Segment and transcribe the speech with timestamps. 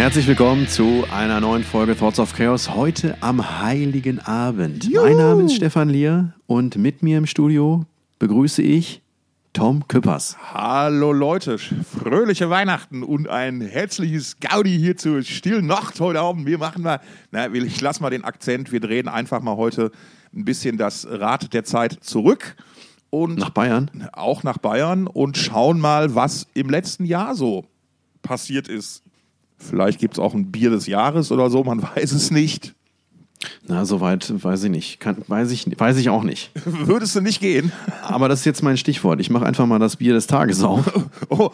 [0.00, 2.74] Herzlich willkommen zu einer neuen Folge Thoughts of Chaos.
[2.74, 4.90] Heute am Heiligen Abend.
[4.94, 7.84] Mein Name ist Stefan Lier und mit mir im Studio
[8.18, 9.02] begrüße ich
[9.52, 10.38] Tom Küppers.
[10.54, 16.46] Hallo Leute, fröhliche Weihnachten und ein herzliches Gaudi hier zur stillen Nacht heute Abend.
[16.46, 19.92] Wir machen mal, na, ich lasse mal den Akzent, wir drehen einfach mal heute
[20.34, 22.56] ein bisschen das Rad der Zeit zurück.
[23.10, 24.08] Und Nach Bayern?
[24.14, 27.66] Auch nach Bayern und schauen mal, was im letzten Jahr so
[28.22, 29.02] passiert ist.
[29.60, 32.74] Vielleicht gibt es auch ein Bier des Jahres oder so, man weiß es nicht.
[33.66, 35.00] Na, soweit weiß ich nicht.
[35.00, 36.50] Kann, weiß, ich, weiß ich auch nicht.
[36.64, 37.72] Würdest du nicht gehen?
[38.02, 39.18] Aber das ist jetzt mein Stichwort.
[39.20, 40.90] Ich mache einfach mal das Bier des Tages auf.
[41.32, 41.50] Oh.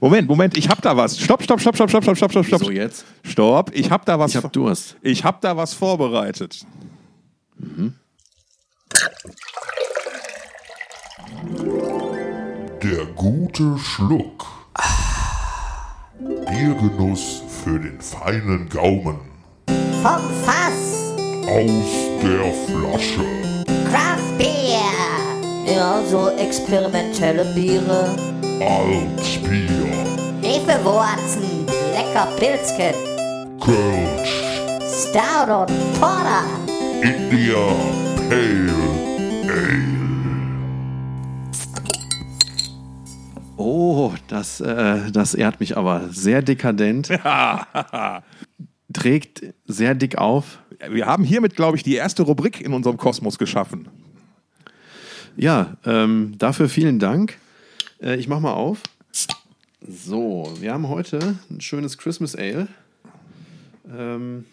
[0.00, 1.18] Moment, Moment, ich hab da was.
[1.18, 2.64] Stopp, stopp, stopp, stopp, stopp, stopp, stopp, stopp.
[2.64, 3.04] So jetzt?
[3.22, 4.34] Stopp, ich hab da was.
[4.34, 4.96] Ich hab Durst.
[5.00, 6.64] Ich hab da was vorbereitet.
[7.58, 7.94] Mhm.
[12.82, 14.61] Der gute Schluck.
[16.52, 19.16] Biergenuss für den feinen Gaumen.
[20.02, 21.14] Vom Fass,
[21.48, 23.24] Aus der Flasche.
[23.90, 28.14] Craft Beer, Ja, so experimentelle Biere.
[28.60, 29.88] Altbier.
[30.42, 32.94] Hefewurzen, lecker Pilzken,
[33.58, 34.42] Kölsch.
[34.84, 36.44] Stout und Porter.
[37.02, 37.64] India
[38.28, 38.71] Pale
[43.64, 46.08] Oh, das, äh, das ehrt mich aber.
[46.10, 47.08] Sehr dekadent.
[48.92, 50.58] Trägt sehr dick auf.
[50.90, 53.88] Wir haben hiermit, glaube ich, die erste Rubrik in unserem Kosmos geschaffen.
[55.36, 57.38] Ja, ähm, dafür vielen Dank.
[58.02, 58.82] Äh, ich mach mal auf.
[59.80, 62.66] So, wir haben heute ein schönes Christmas Ale.
[63.88, 64.44] Ähm,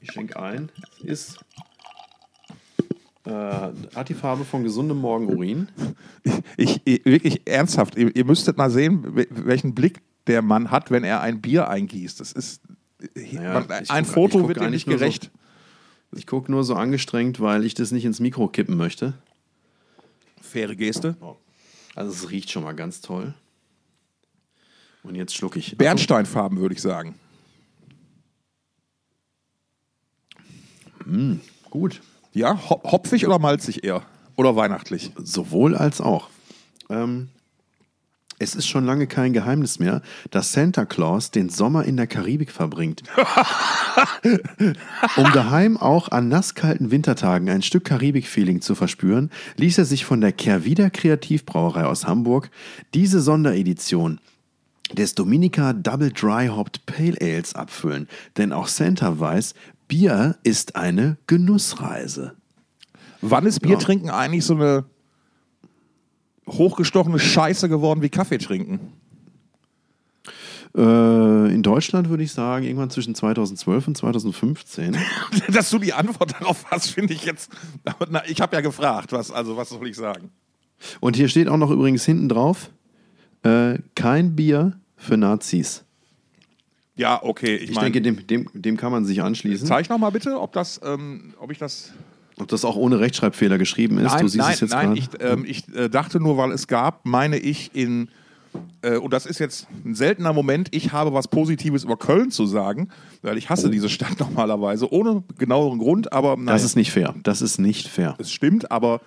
[0.00, 0.68] ich schenke ein.
[1.04, 1.38] Ist
[3.30, 5.68] äh, hat die Farbe von gesundem Morgenurin.
[6.56, 10.90] Ich, ich wirklich ernsthaft, ihr, ihr müsstet mal sehen, wel- welchen Blick der Mann hat,
[10.90, 12.20] wenn er ein Bier eingießt.
[12.20, 12.60] Das ist
[13.32, 15.30] Naja, man, ein guck- Foto wird ihm nicht nur so- gerecht.
[16.16, 19.14] Ich gucke nur so angestrengt, weil ich das nicht ins Mikro kippen möchte.
[20.42, 21.16] Faire Geste.
[21.94, 23.32] Also es riecht schon mal ganz toll.
[25.04, 25.78] Und jetzt schlucke ich.
[25.78, 27.14] Bernsteinfarben, würde ich sagen.
[31.70, 32.00] Gut.
[32.32, 34.02] Ja, ho hopfig oder malzig eher?
[34.36, 35.12] Oder weihnachtlich?
[35.16, 36.28] Sowohl als auch.
[36.88, 37.28] Ähm,
[38.42, 42.50] es ist schon lange kein Geheimnis mehr, dass Santa Claus den Sommer in der Karibik
[42.50, 43.02] verbringt.
[45.16, 50.22] um daheim auch an nasskalten Wintertagen ein Stück Karibik-Feeling zu verspüren, ließ er sich von
[50.22, 52.50] der Kehrwieder Kreativbrauerei aus Hamburg
[52.94, 54.20] diese Sonderedition
[54.94, 58.08] des Dominica Double Dry Hopped Pale Ales abfüllen.
[58.38, 59.54] Denn auch Santa weiß,
[59.90, 62.36] Bier ist eine Genussreise.
[63.22, 64.84] Wann ist Bier trinken eigentlich so eine
[66.48, 68.92] hochgestochene Scheiße geworden wie Kaffee trinken?
[70.76, 74.96] Äh, in Deutschland würde ich sagen, irgendwann zwischen 2012 und 2015.
[75.48, 77.50] Dass du die Antwort darauf hast, finde ich jetzt.
[78.08, 80.30] Na, ich habe ja gefragt, was, also was soll ich sagen?
[81.00, 82.70] Und hier steht auch noch übrigens hinten drauf:
[83.42, 85.84] äh, kein Bier für Nazis.
[87.00, 87.56] Ja, okay.
[87.56, 89.66] Ich, Ich meine, denke, dem, dem, dem kann man sich anschließen.
[89.66, 91.92] zeig noch mal bitte, ob das, ähm, ob ich das.
[92.38, 94.12] Ob das auch ohne Rechtschreibfehler geschrieben ist.
[94.14, 94.96] du siehst nein, es jetzt nein.
[94.96, 98.08] Ich, ähm, ich äh, dachte nur, weil es gab, meine ich in
[98.82, 100.68] äh, und das ist jetzt ein seltener Moment.
[100.72, 102.88] Ich habe was Positives über Köln zu sagen,
[103.22, 106.12] weil ich hasse diese Stadt normalerweise ohne genaueren Grund.
[106.12, 107.14] Aber nein, das ist nicht fair.
[107.22, 108.14] Das ist nicht fair.
[108.18, 108.70] es stimmt.
[108.70, 109.00] Aber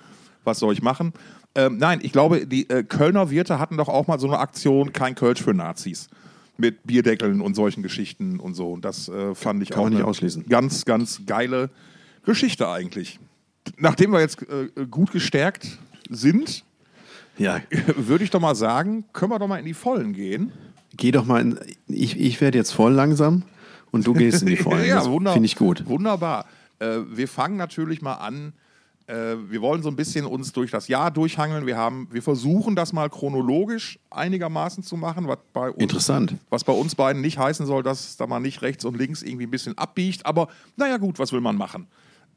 [0.43, 1.13] was soll ich machen?
[1.55, 4.93] Ähm, nein, ich glaube, die äh, Kölner Wirte hatten doch auch mal so eine Aktion,
[4.93, 6.09] kein Kölsch für Nazis.
[6.57, 8.71] Mit Bierdeckeln und solchen Geschichten und so.
[8.71, 10.45] Und das äh, fand ich Kann auch nicht eine ausschließen.
[10.47, 11.69] ganz, ganz geile
[12.25, 13.19] Geschichte eigentlich.
[13.77, 16.63] Nachdem wir jetzt äh, gut gestärkt sind,
[17.37, 17.59] Ja,
[17.95, 20.51] würde ich doch mal sagen, können wir doch mal in die Vollen gehen.
[20.95, 21.59] geh doch mal in.
[21.87, 23.43] Ich, ich werde jetzt voll langsam
[23.91, 24.85] und du gehst in die Vollen.
[24.87, 25.87] ja, finde ich gut.
[25.87, 26.45] Wunderbar.
[26.79, 28.53] Äh, wir fangen natürlich mal an.
[29.07, 31.65] Äh, wir wollen so ein bisschen uns durch das Jahr durchhangeln.
[31.65, 36.35] Wir, haben, wir versuchen das mal chronologisch einigermaßen zu machen, was bei uns, Interessant.
[36.49, 39.45] was bei uns beiden nicht heißen soll, dass da mal nicht rechts und links irgendwie
[39.45, 40.25] ein bisschen abbiegt.
[40.25, 40.47] Aber
[40.77, 41.87] naja, gut, was will man machen?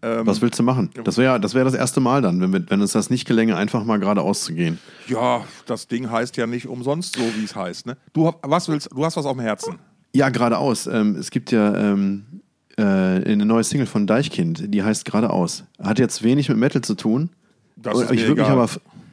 [0.02, 0.90] Was willst du machen?
[1.04, 3.56] Das wäre das, wär das erste Mal dann, wenn, wir, wenn uns das nicht gelänge,
[3.56, 4.78] einfach mal geradeaus zu gehen.
[5.08, 7.86] Ja, das Ding heißt ja nicht umsonst so, wie es heißt.
[7.86, 7.96] Ne?
[8.12, 9.78] Du, was willst, du hast was auf dem Herzen.
[10.14, 10.86] Ja, geradeaus.
[10.86, 12.42] Ähm, es gibt ja ähm,
[12.76, 15.64] äh, eine neue Single von Deichkind, die heißt geradeaus.
[15.80, 17.30] Hat jetzt wenig mit Metal zu tun.
[17.76, 18.68] Das ist ich würde mich aber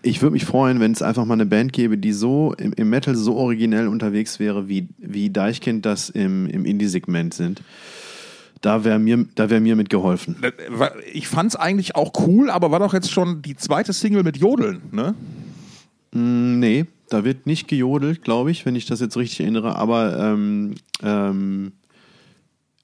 [0.06, 2.90] ich würde mich freuen, wenn es einfach mal eine Band gäbe, die so im, im
[2.90, 7.62] Metal so originell unterwegs wäre, wie, wie Deichkind das im, im Indie-Segment sind.
[8.60, 10.36] Da wäre mir, da wär mir mit geholfen.
[10.42, 10.52] Äh,
[11.14, 14.38] Ich fand es eigentlich auch cool, aber war doch jetzt schon die zweite Single mit
[14.38, 15.16] Jodeln, ne?
[16.12, 20.18] Mm, Nee, Da wird nicht gejodelt, glaube ich, wenn ich das jetzt richtig erinnere, aber
[20.20, 21.72] ähm, ähm,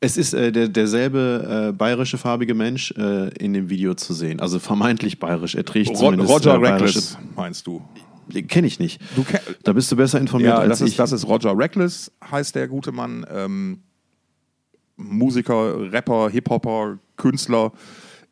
[0.02, 4.40] es ist äh, der, derselbe äh, bayerische farbige Mensch äh, in dem Video zu sehen.
[4.40, 5.56] Also vermeintlich bayerisch.
[5.56, 7.82] Er trägt Ro zumindest Roger äh, bayerische- Reckless, meinst du?
[8.28, 9.02] Den kenne ich nicht.
[9.64, 10.88] Da bist du besser informiert Ja, als das ich.
[10.90, 13.26] ist, das ist Roger Reckless, heißt der gute Mann.
[13.30, 13.80] Ähm,
[14.98, 17.72] Musiker, Rapper, Hip-Hopper, Künstler.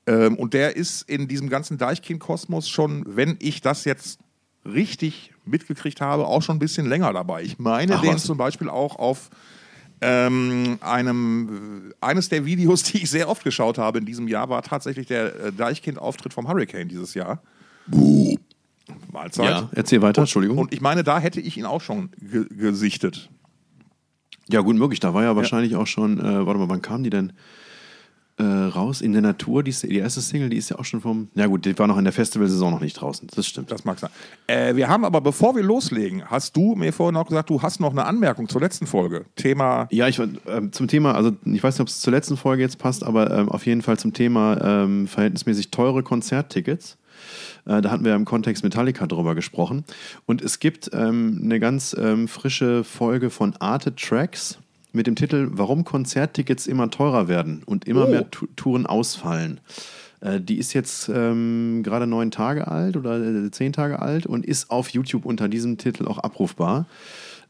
[0.06, 4.20] Ähm, und der ist in diesem ganzen Deichkind-Kosmos schon, wenn ich das jetzt
[4.66, 7.42] richtig mitgekriegt habe, auch schon ein bisschen länger dabei.
[7.44, 8.24] Ich meine Ach, den was.
[8.26, 9.30] zum Beispiel auch auf
[10.02, 14.62] ähm, einem, eines der Videos, die ich sehr oft geschaut habe in diesem Jahr, war
[14.62, 17.42] tatsächlich der äh, Deichkind-Auftritt vom Hurricane dieses Jahr.
[19.12, 19.50] Mahlzeit.
[19.50, 20.58] ja, erzähl weiter, Entschuldigung.
[20.58, 23.30] Und ich meine, da hätte ich ihn auch schon ge gesichtet.
[24.50, 25.00] ja, gut möglich.
[25.00, 27.34] Da war ja wahrscheinlich auch schon, äh, warte mal, wann kam die denn
[28.38, 29.02] äh, raus?
[29.02, 31.66] In der Natur, die, die erste Single, die ist ja auch schon vom, ja gut,
[31.66, 33.28] die war noch in der Festivalsaison noch nicht draußen.
[33.36, 33.72] Das stimmt.
[33.72, 34.10] Das mag sein.
[34.48, 37.80] Äh, wir haben aber, bevor wir loslegen, hast du mir vorhin noch gesagt, du hast
[37.80, 39.26] noch eine Anmerkung zur letzten Folge.
[39.36, 39.88] Thema.
[39.92, 42.78] Ja, ich ähm, zum Thema, also ich weiß nicht, ob es zur letzten Folge jetzt
[42.78, 46.98] passt, aber ähm, auf jeden Fall zum Thema ähm, verhältnismäßig teure Konzerttickets.
[47.66, 49.84] Äh, da hatten wir im Kontext Metallica drüber gesprochen.
[50.26, 54.60] Und es gibt ähm, eine ganz ähm, frische Folge von Arte Tracks
[54.94, 58.10] mit dem Titel Warum Konzerttickets immer teurer werden und immer Oh.
[58.12, 59.60] mehr Tu- Touren ausfallen.
[60.22, 64.46] Äh, Die ist jetzt ähm, gerade neun Tage alt oder äh, zehn Tage alt und
[64.46, 66.86] ist auf YouTube unter diesem Titel auch abrufbar.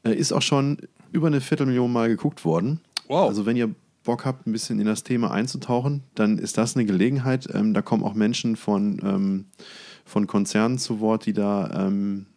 [0.04, 0.78] Äh, Ist auch schon
[1.12, 2.80] über eine Viertelmillion Mal geguckt worden.
[3.08, 3.30] Wow.
[3.30, 3.70] Also wenn ihr
[4.04, 7.48] Bock habt, ein bisschen in das Thema einzutauchen, dann ist das eine Gelegenheit.
[7.54, 9.46] Ähm, da kommen auch Menschen von, ähm,
[10.06, 12.37] von Konzernen zu Wort, die da ähm, äh,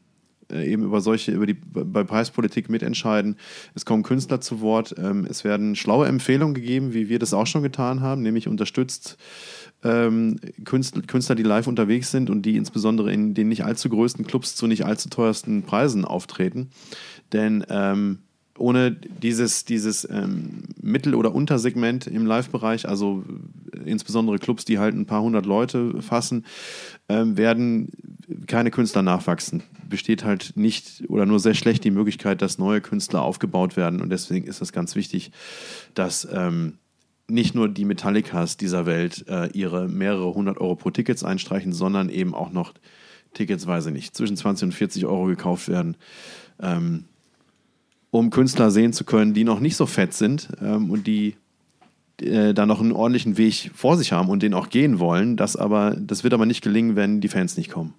[0.52, 3.36] eben über solche, über die bei Preispolitik mitentscheiden.
[3.74, 4.94] Es kommen Künstler zu Wort.
[4.98, 9.18] Ähm, es werden schlaue Empfehlungen gegeben, wie wir das auch schon getan haben, nämlich unterstützt
[9.82, 14.26] ähm, Künstler, Künstler, die live unterwegs sind und die insbesondere in den nicht allzu größten
[14.26, 16.70] Clubs zu nicht allzu teuersten Preisen auftreten.
[17.32, 18.18] Denn ähm,
[18.58, 23.24] ohne dieses, dieses ähm, Mittel- oder Untersegment im Live-Bereich, also
[23.72, 26.44] äh, insbesondere Clubs, die halt ein paar hundert Leute fassen,
[27.10, 27.88] ähm, werden
[28.46, 29.64] keine Künstler nachwachsen.
[29.88, 34.00] Besteht halt nicht oder nur sehr schlecht die Möglichkeit, dass neue Künstler aufgebaut werden.
[34.00, 35.32] Und deswegen ist es ganz wichtig,
[35.94, 36.74] dass ähm,
[37.26, 42.08] nicht nur die Metallicas dieser Welt äh, ihre mehrere hundert Euro pro Tickets einstreichen, sondern
[42.08, 42.74] eben auch noch
[43.34, 45.96] Tickets, weiß ich nicht, zwischen 20 und 40 Euro gekauft werden,
[46.60, 47.04] ähm,
[48.10, 51.36] um Künstler sehen zu können, die noch nicht so fett sind ähm, und die
[52.22, 55.36] äh, da noch einen ordentlichen Weg vor sich haben und den auch gehen wollen.
[55.36, 57.94] Das, aber, das wird aber nicht gelingen, wenn die Fans nicht kommen.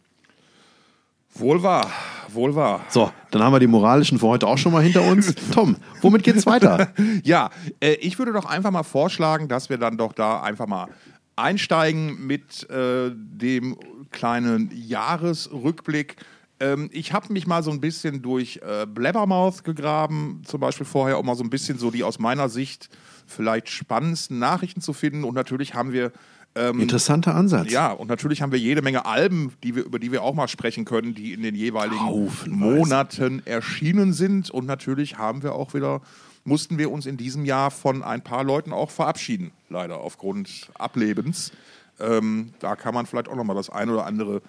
[1.33, 1.89] Wohl wahr,
[2.29, 2.81] wohl wahr.
[2.89, 5.33] So, dann haben wir die moralischen für heute auch schon mal hinter uns.
[5.53, 6.89] Tom, womit geht's weiter?
[7.23, 10.87] Ja, äh, ich würde doch einfach mal vorschlagen, dass wir dann doch da einfach mal
[11.35, 13.77] einsteigen mit äh, dem
[14.11, 16.17] kleinen Jahresrückblick.
[16.59, 21.17] Ähm, ich habe mich mal so ein bisschen durch äh, Blabbermouth gegraben, zum Beispiel vorher,
[21.17, 22.89] um mal so ein bisschen so die aus meiner Sicht
[23.31, 25.23] vielleicht spannendsten Nachrichten zu finden.
[25.23, 26.11] Und natürlich haben wir
[26.53, 27.71] ähm, Interessanter Ansatz.
[27.71, 30.49] ja, und natürlich haben wir jede Menge Alben, die wir, über die wir auch mal
[30.49, 32.75] sprechen können, die in den jeweiligen Haufenweise.
[32.75, 34.49] Monaten erschienen sind.
[34.49, 36.01] Und natürlich haben wir auch wieder,
[36.43, 41.53] mussten wir uns in diesem Jahr von ein paar Leuten auch verabschieden, leider aufgrund Ablebens.
[41.99, 44.41] Ähm, da kann man vielleicht auch nochmal das ein oder andere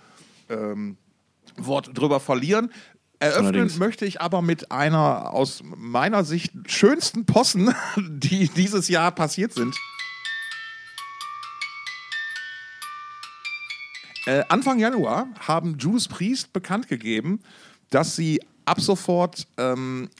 [0.48, 0.96] ähm,
[1.56, 2.70] Wort drüber verlieren.
[3.22, 3.78] Eröffnen Allerdings.
[3.78, 9.76] möchte ich aber mit einer aus meiner Sicht schönsten Possen, die dieses Jahr passiert sind.
[14.26, 17.38] Äh, Anfang Januar haben Judas Priest bekannt gegeben,
[17.90, 20.10] dass sie ab sofort ähm,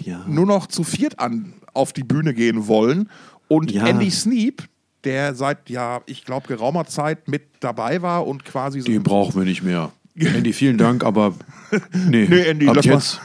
[0.00, 0.22] ja.
[0.26, 3.08] nur noch zu viert an, auf die Bühne gehen wollen.
[3.48, 3.86] Und Ja.
[3.86, 4.68] Andy Sneap,
[5.04, 8.86] der seit, ja, ich glaube, geraumer Zeit mit dabei war und quasi so.
[8.86, 9.92] Den brauchen wir nicht mehr.
[10.26, 11.34] Andy, vielen Dank, aber
[11.92, 13.20] nee, Nee, Andy, ab lass jetzt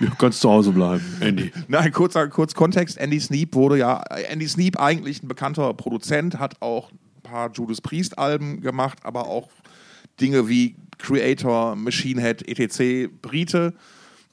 [0.00, 1.52] du kannst zu Hause bleiben, Andy.
[1.68, 2.98] Nein, kurzer, kurz Kontext.
[2.98, 7.80] Andy Sneap wurde ja, Andy Sneap eigentlich ein bekannter Produzent, hat auch ein paar Judas
[7.80, 9.48] Priest Alben gemacht, aber auch
[10.20, 13.10] Dinge wie Creator, Machine Head, etc.
[13.20, 13.74] Brite.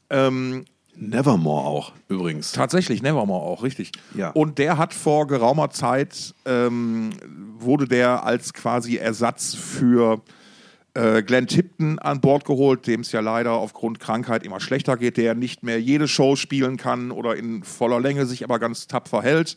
[0.10, 0.66] Ähm,
[0.96, 2.52] Nevermore auch, übrigens.
[2.52, 3.92] Tatsächlich, Nevermore auch, richtig.
[4.14, 4.30] Ja.
[4.32, 7.12] Und der hat vor geraumer Zeit, ähm,
[7.58, 10.22] wurde der als quasi Ersatz für
[10.94, 15.18] äh, Glenn Tipton an Bord geholt, dem es ja leider aufgrund Krankheit immer schlechter geht,
[15.18, 19.22] der nicht mehr jede Show spielen kann oder in voller Länge sich aber ganz tapfer
[19.22, 19.56] hält.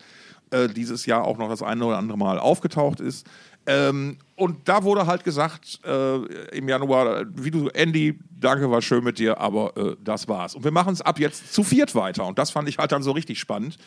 [0.50, 3.26] Äh, dieses Jahr auch noch das eine oder andere Mal aufgetaucht ist.
[3.66, 6.16] Ähm, und da wurde halt gesagt äh,
[6.56, 10.54] im Januar, wie du, Andy, danke, war schön mit dir, aber äh, das war's.
[10.54, 12.26] Und wir machen es ab jetzt zu viert weiter.
[12.26, 13.78] Und das fand ich halt dann so richtig spannend.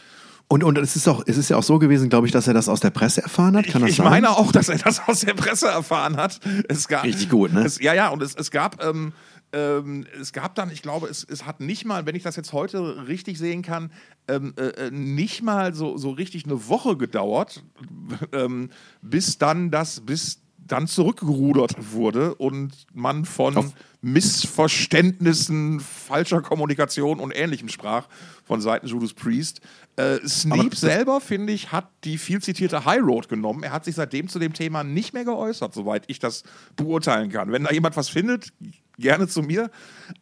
[0.49, 2.53] Und, und es, ist auch, es ist ja auch so gewesen, glaube ich, dass er
[2.53, 3.67] das aus der Presse erfahren hat.
[3.67, 4.09] Kann das ich sein?
[4.09, 6.39] meine auch, dass er das aus der Presse erfahren hat.
[6.69, 7.65] Es gab, Richtig gut, ne?
[7.65, 9.11] Es, ja, ja, und es, es gab ähm,
[9.53, 12.53] ähm, es gab dann, ich glaube, es, es hat nicht mal, wenn ich das jetzt
[12.53, 13.91] heute richtig sehen kann,
[14.27, 17.63] ähm, äh, äh, nicht mal so, so richtig eine Woche gedauert,
[18.33, 18.69] ähm,
[19.01, 27.31] bis dann das, bis dann zurückgerudert wurde und man von Auf- Missverständnissen, falscher Kommunikation und
[27.31, 28.07] Ähnlichem sprach
[28.43, 29.61] von Seiten Judas Priest.
[29.95, 33.63] Äh, Sneap selber, finde ich, hat die viel zitierte High Road genommen.
[33.63, 36.43] Er hat sich seitdem zu dem Thema nicht mehr geäußert, soweit ich das
[36.75, 37.51] beurteilen kann.
[37.51, 38.53] Wenn da jemand was findet,
[38.97, 39.69] gerne zu mir.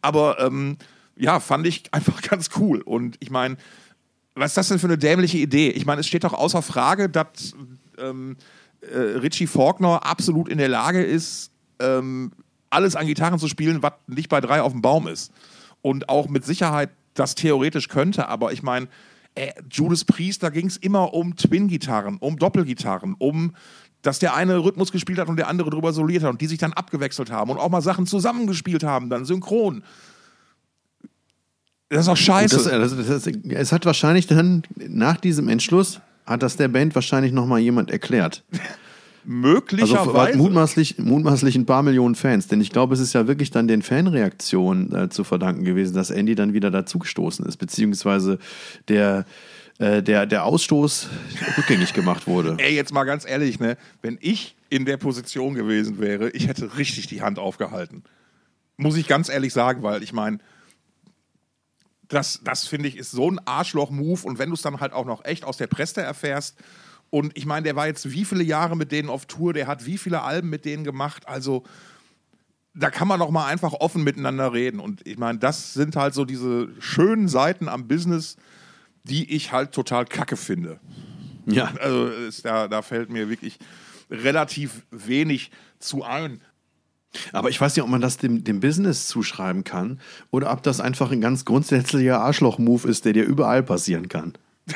[0.02, 0.76] Aber ähm,
[1.16, 2.80] ja, fand ich einfach ganz cool.
[2.82, 3.56] Und ich meine,
[4.34, 5.70] was ist das denn für eine dämliche Idee?
[5.70, 7.54] Ich meine, es steht doch außer Frage, dass
[7.98, 8.36] ähm,
[8.80, 12.32] äh, Richie Faulkner absolut in der Lage ist, ähm,
[12.70, 15.32] alles an Gitarren zu spielen, was nicht bei drei auf dem Baum ist.
[15.82, 18.88] Und auch mit Sicherheit das theoretisch könnte, aber ich meine,
[19.34, 23.54] äh, Judas Priest, da ging es immer um Twin-Gitarren, um Doppelgitarren, um
[24.06, 26.58] dass der eine Rhythmus gespielt hat und der andere drüber soliert hat und die sich
[26.58, 29.82] dann abgewechselt haben und auch mal Sachen zusammengespielt haben, dann synchron.
[31.88, 32.56] Das ist doch scheiße.
[32.56, 37.32] Das, das, das, es hat wahrscheinlich dann nach diesem Entschluss hat das der Band wahrscheinlich
[37.32, 38.44] noch mal jemand erklärt.
[39.28, 40.38] Also Möglicherweise.
[40.38, 43.82] mutmaßlich, mutmaßlich ein paar Millionen Fans, denn ich glaube, es ist ja wirklich dann den
[43.82, 48.38] Fanreaktionen äh, zu verdanken gewesen, dass Andy dann wieder dazugestoßen ist, beziehungsweise
[48.86, 49.26] der,
[49.78, 51.08] äh, der, der Ausstoß
[51.58, 52.56] rückgängig gemacht wurde.
[52.58, 53.76] Ey, jetzt mal ganz ehrlich, ne?
[54.00, 58.02] Wenn ich in der Position gewesen wäre, ich hätte richtig die Hand aufgehalten.
[58.78, 60.38] Muss ich ganz ehrlich sagen, weil ich meine,
[62.08, 65.04] das, das finde ich ist so ein Arschloch-Move und wenn du es dann halt auch
[65.04, 66.56] noch echt aus der Presse erfährst
[67.10, 69.86] und ich meine, der war jetzt wie viele Jahre mit denen auf Tour, der hat
[69.86, 71.64] wie viele Alben mit denen gemacht, also
[72.74, 76.14] da kann man doch mal einfach offen miteinander reden und ich meine, das sind halt
[76.14, 78.36] so diese schönen Seiten am Business,
[79.08, 80.80] die ich halt total kacke finde.
[81.46, 81.72] Ja.
[81.80, 83.58] Also ist, da, da fällt mir wirklich
[84.10, 86.40] relativ wenig zu ein.
[87.32, 90.80] Aber ich weiß nicht, ob man das dem, dem Business zuschreiben kann oder ob das
[90.80, 94.34] einfach ein ganz grundsätzlicher Arschloch-Move ist, der dir überall passieren kann.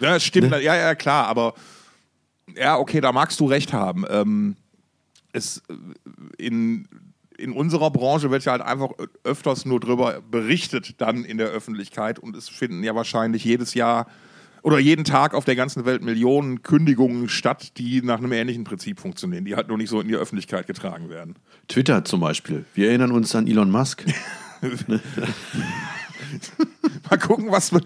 [0.00, 1.54] Ja, das stimmt, ja, ja, klar, aber
[2.56, 4.04] ja, okay, da magst du recht haben.
[4.08, 4.56] Ähm,
[5.32, 5.74] es, äh,
[6.46, 6.88] in,
[7.38, 8.90] in unserer Branche wird ja halt einfach
[9.24, 14.06] öfters nur drüber berichtet dann in der Öffentlichkeit und es finden ja wahrscheinlich jedes Jahr
[14.62, 18.98] oder jeden Tag auf der ganzen Welt Millionen Kündigungen statt, die nach einem ähnlichen Prinzip
[18.98, 21.36] funktionieren, die halt nur nicht so in die Öffentlichkeit getragen werden.
[21.68, 22.64] Twitter zum Beispiel.
[22.74, 24.04] Wir erinnern uns an Elon Musk.
[27.08, 27.80] Mal gucken, was wir.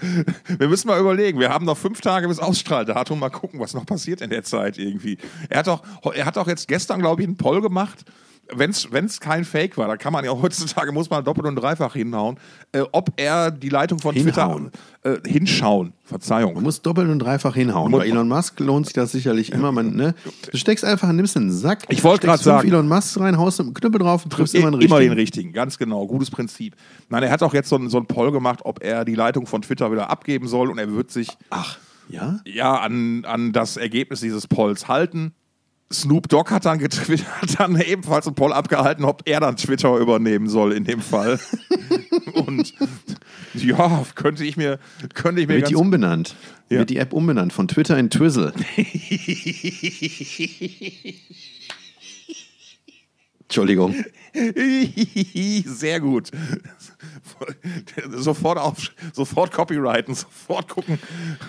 [0.58, 1.38] Wir müssen mal überlegen.
[1.38, 3.18] Wir haben noch fünf Tage bis Ausstrahldatum.
[3.18, 5.18] Mal gucken, was noch passiert in der Zeit irgendwie.
[5.50, 5.82] Er hat doch,
[6.14, 8.04] er hat doch jetzt gestern, glaube ich, einen Poll gemacht.
[8.54, 11.92] Wenn es kein Fake war, da kann man ja heutzutage, muss man doppelt und dreifach
[11.94, 12.38] hinhauen,
[12.72, 14.70] äh, ob er die Leitung von Hinhauen.
[15.02, 15.24] Twitter.
[15.24, 16.54] Äh, hinschauen, Verzeihung.
[16.54, 17.90] Man muss doppelt und dreifach hinhauen.
[17.90, 19.72] Bei Elon Musk lohnt sich das sicherlich immer.
[19.72, 20.14] Man, ne?
[20.50, 23.72] Du steckst einfach, nimmst einen Sack, Ich wollte fünf sagen- Elon Musk rein, haust einen
[23.72, 25.14] Knüppel drauf und triffst immer einen immer den richtigen.
[25.20, 26.06] richtigen, ganz genau.
[26.06, 26.76] Gutes Prinzip.
[27.08, 29.46] Nein, er hat auch jetzt so, einen- so einen Poll gemacht, ob er die Leitung
[29.46, 31.78] von Twitter wieder abgeben soll und er wird sich Ach,
[32.10, 32.40] ja?
[32.44, 35.32] ja, an, an das Ergebnis dieses Polls halten.
[35.92, 39.96] Snoop Dogg hat dann, getwittert, hat dann ebenfalls einen Poll abgehalten, ob er dann Twitter
[39.96, 41.40] übernehmen soll in dem Fall.
[42.34, 42.74] Und
[43.54, 44.78] ja, könnte ich mir,
[45.14, 46.36] könnte ich mir Wird die umbenannt.
[46.68, 46.78] Ja.
[46.78, 48.52] Wird die App umbenannt von Twitter in Twizzle.
[53.50, 53.92] Entschuldigung.
[55.64, 56.30] Sehr gut.
[58.12, 58.76] Sofort auf,
[59.12, 61.00] sofort copyrighten, sofort gucken,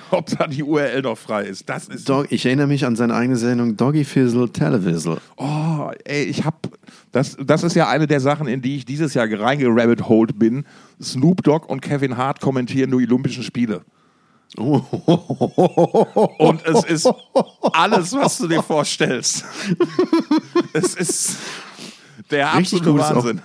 [0.09, 1.69] ob da die URL noch frei ist.
[1.69, 5.21] Das ist Dog, ich erinnere mich an seine eigene Sendung Doggy Fizzle Televizzle.
[5.37, 6.69] Oh, ey, ich hab.
[7.11, 10.65] Das, das ist ja eine der Sachen, in die ich dieses Jahr reingerabbit holed bin.
[10.99, 13.85] Snoop Dogg und Kevin Hart kommentieren die Olympischen Spiele.
[14.57, 14.83] Und
[16.65, 17.09] es ist
[17.71, 19.45] alles, was du dir vorstellst.
[20.73, 21.37] es ist
[22.31, 23.41] der Richtig absolute ist auch, Wahnsinn.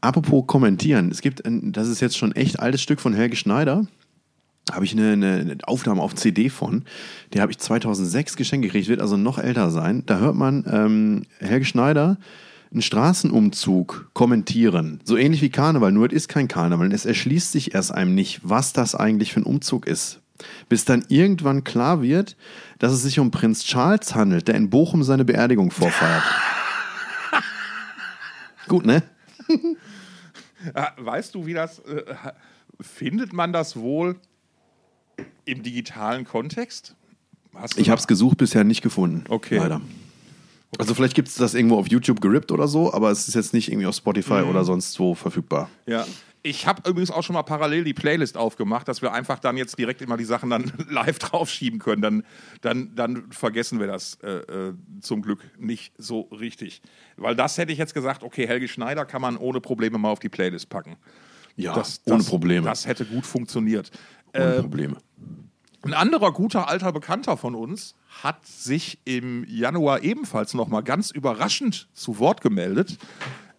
[0.00, 1.10] apropos kommentieren.
[1.10, 3.86] Es gibt, ein, das ist jetzt schon echt altes Stück von Helge Schneider.
[4.66, 6.84] Da habe ich eine, eine, eine Aufnahme auf CD von.
[7.32, 10.04] Die habe ich 2006 geschenkt gekriegt, wird also noch älter sein.
[10.06, 12.18] Da hört man ähm, Helge Schneider
[12.72, 15.00] einen Straßenumzug kommentieren.
[15.04, 16.92] So ähnlich wie Karneval, nur es ist kein Karneval.
[16.92, 20.20] Es erschließt sich erst einem nicht, was das eigentlich für ein Umzug ist.
[20.68, 22.36] Bis dann irgendwann klar wird,
[22.80, 26.24] dass es sich um Prinz Charles handelt, der in Bochum seine Beerdigung vorfeiert.
[28.68, 29.02] Gut, ne?
[30.72, 31.80] Ah, Weißt du, wie das.
[31.80, 32.04] Äh,
[32.80, 34.16] findet man das wohl
[35.44, 36.94] im digitalen Kontext?
[37.76, 39.24] Ich habe es gesucht, bisher nicht gefunden.
[39.28, 39.58] Okay.
[39.58, 39.80] Leider.
[40.78, 43.52] Also vielleicht gibt es das irgendwo auf YouTube gerippt oder so, aber es ist jetzt
[43.52, 44.48] nicht irgendwie auf Spotify Mhm.
[44.48, 45.68] oder sonst wo verfügbar.
[45.86, 46.04] Ja,
[46.46, 49.78] Ich habe übrigens auch schon mal parallel die Playlist aufgemacht, dass wir einfach dann jetzt
[49.78, 52.02] direkt immer die Sachen dann live draufschieben können.
[52.02, 52.22] Dann,
[52.60, 56.82] dann, dann vergessen wir das äh, äh, zum Glück nicht so richtig.
[57.16, 60.18] Weil das hätte ich jetzt gesagt, okay, Helge Schneider kann man ohne Probleme mal auf
[60.18, 60.96] die Playlist packen.
[61.56, 62.66] Ja, das, ohne das, Probleme.
[62.66, 63.90] Das hätte gut funktioniert.
[64.34, 64.96] Ohne Äh, Probleme.
[65.82, 71.10] ein anderer guter alter Bekannter von uns hat sich im Januar ebenfalls noch mal ganz
[71.10, 72.98] überraschend zu Wort gemeldet.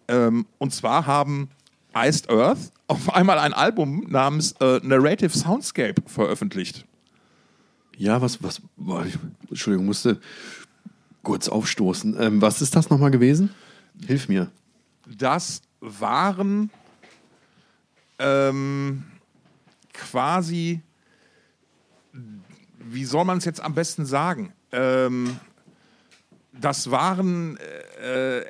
[0.06, 1.50] Ähm, und zwar haben
[1.96, 6.86] Iced Earth auf einmal ein Album namens äh, Narrative Soundscape veröffentlicht.
[7.96, 8.60] Ja, was, was,
[9.48, 10.20] Entschuldigung, musste
[11.22, 12.16] kurz aufstoßen.
[12.20, 13.50] Ähm, was ist das nochmal gewesen?
[14.06, 14.50] Hilf mir.
[15.18, 16.70] Das waren
[18.18, 19.04] ähm,
[19.92, 20.80] quasi,
[22.78, 24.52] wie soll man es jetzt am besten sagen?
[24.72, 25.38] Ähm,
[26.52, 27.56] das waren
[28.02, 28.40] äh,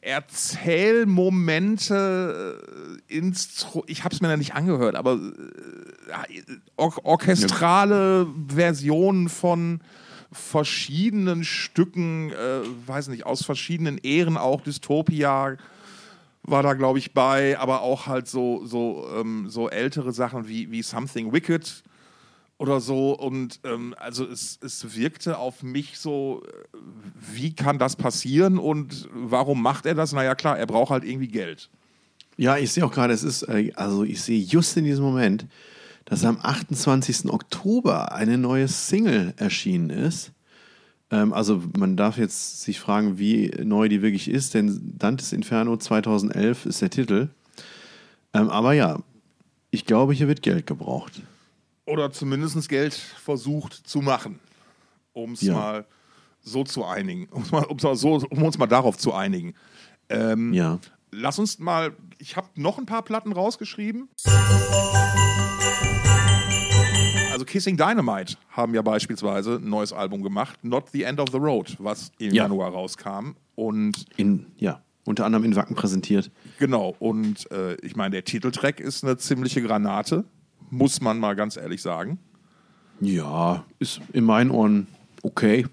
[0.00, 6.40] Erzählmomente, äh, Instru ich habe es mir noch nicht angehört, aber äh,
[6.76, 9.80] or orchestrale Versionen von
[10.32, 15.56] verschiedenen Stücken, äh, weiß nicht, aus verschiedenen Ehren, auch Dystopia
[16.42, 20.70] war da, glaube ich, bei, aber auch halt so, so, ähm, so ältere Sachen wie,
[20.70, 21.82] wie Something Wicked
[22.58, 23.12] oder so.
[23.12, 26.78] Und ähm, also es, es wirkte auf mich so, äh,
[27.32, 30.12] wie kann das passieren und warum macht er das?
[30.12, 31.70] Naja, klar, er braucht halt irgendwie Geld.
[32.36, 35.46] Ja, ich sehe auch gerade, es ist, äh, also ich sehe just in diesem Moment,
[36.04, 37.30] dass am 28.
[37.30, 40.32] Oktober eine neue Single erschienen ist.
[41.10, 45.76] Ähm, also man darf jetzt sich fragen, wie neu die wirklich ist, denn Dantes Inferno
[45.76, 47.28] 2011 ist der Titel.
[48.34, 48.98] Ähm, aber ja,
[49.70, 51.22] ich glaube, hier wird Geld gebraucht.
[51.86, 54.40] Oder zumindest Geld versucht zu machen,
[55.12, 55.54] um es Ja.
[55.54, 55.86] mal
[56.42, 59.54] so zu einigen, um's mal, mal so, um uns mal darauf zu einigen.
[60.08, 60.78] Ähm, Ja.
[61.16, 64.08] Lass uns mal, ich habe noch ein paar Platten rausgeschrieben.
[67.32, 71.38] Also Kissing Dynamite haben ja beispielsweise ein neues Album gemacht, Not the End of the
[71.38, 72.44] Road, was im Ja.
[72.44, 73.34] Januar rauskam.
[73.54, 76.32] Und In, ja, unter anderem in Wacken präsentiert.
[76.58, 80.24] genau, und äh, ich meine, der Titeltrack ist eine ziemliche Granate,
[80.70, 82.18] muss man mal ganz ehrlich sagen.
[83.00, 84.88] Ja, ist in meinen Ohren
[85.22, 85.66] okay.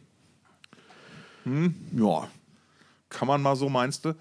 [1.45, 2.27] Ja,
[3.09, 4.13] kann man mal so, meinst du?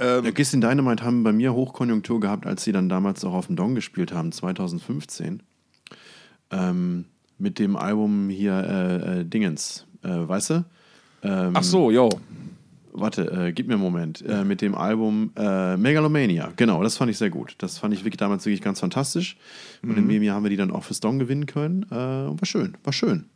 [0.00, 3.34] Ähm, Ja, Kiss in Dynamite haben bei mir Hochkonjunktur gehabt, als sie dann damals auch
[3.34, 5.42] auf dem Dong gespielt haben, 2015.
[6.50, 7.04] Ähm,
[7.38, 10.64] mit dem Album hier äh, äh, Dingens, äh, weißt du?
[11.22, 12.08] Ähm, Ach so, jo.
[12.92, 14.20] Warte, äh, gib mir einen Moment.
[14.26, 16.52] Äh, mit dem Album äh, Megalomania.
[16.56, 17.54] Genau, das fand ich sehr gut.
[17.58, 19.36] Das fand ich wirklich damals wirklich ganz fantastisch.
[19.82, 21.84] Und in dem Jahr haben wir die dann auch fürs Dong gewinnen können.
[21.84, 23.26] Äh, war schön, war schön.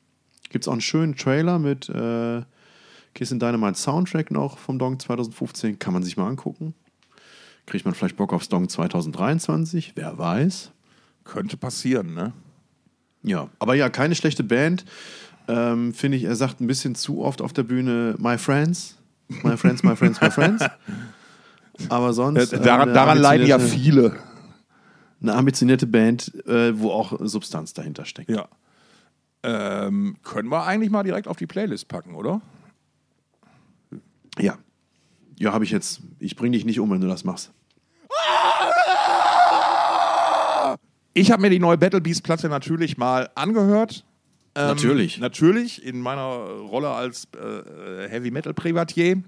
[0.50, 2.42] Gibt es auch einen schönen Trailer mit äh,
[3.14, 5.78] Kiss in Dynamite Soundtrack noch vom Dong 2015.
[5.78, 6.74] Kann man sich mal angucken.
[7.66, 9.92] Kriegt man vielleicht Bock aufs Dong 2023?
[9.94, 10.72] Wer weiß.
[11.24, 12.32] Könnte passieren, ne?
[13.22, 14.84] Ja, aber ja, keine schlechte Band.
[15.48, 18.98] Ähm, Finde ich, er sagt ein bisschen zu oft auf der Bühne My Friends.
[19.42, 20.64] My Friends, My Friends, My Friends.
[21.88, 22.52] Aber sonst.
[22.52, 24.16] Äh, äh, daran daran leiden ja viele.
[25.22, 28.30] Eine ambitionierte Band, äh, wo auch Substanz dahinter steckt.
[28.30, 28.46] Ja.
[29.42, 32.42] Ähm, können wir eigentlich mal direkt auf die Playlist packen, oder?
[34.38, 34.58] Ja.
[35.38, 36.00] Ja, habe ich jetzt.
[36.18, 37.52] Ich bringe dich nicht um, wenn du das machst.
[41.12, 44.04] Ich habe mir die neue Battle Beast Platte natürlich mal angehört.
[44.56, 45.18] Ähm, Natürlich.
[45.18, 49.22] Natürlich, in meiner Rolle als äh, Heavy Metal Privatier.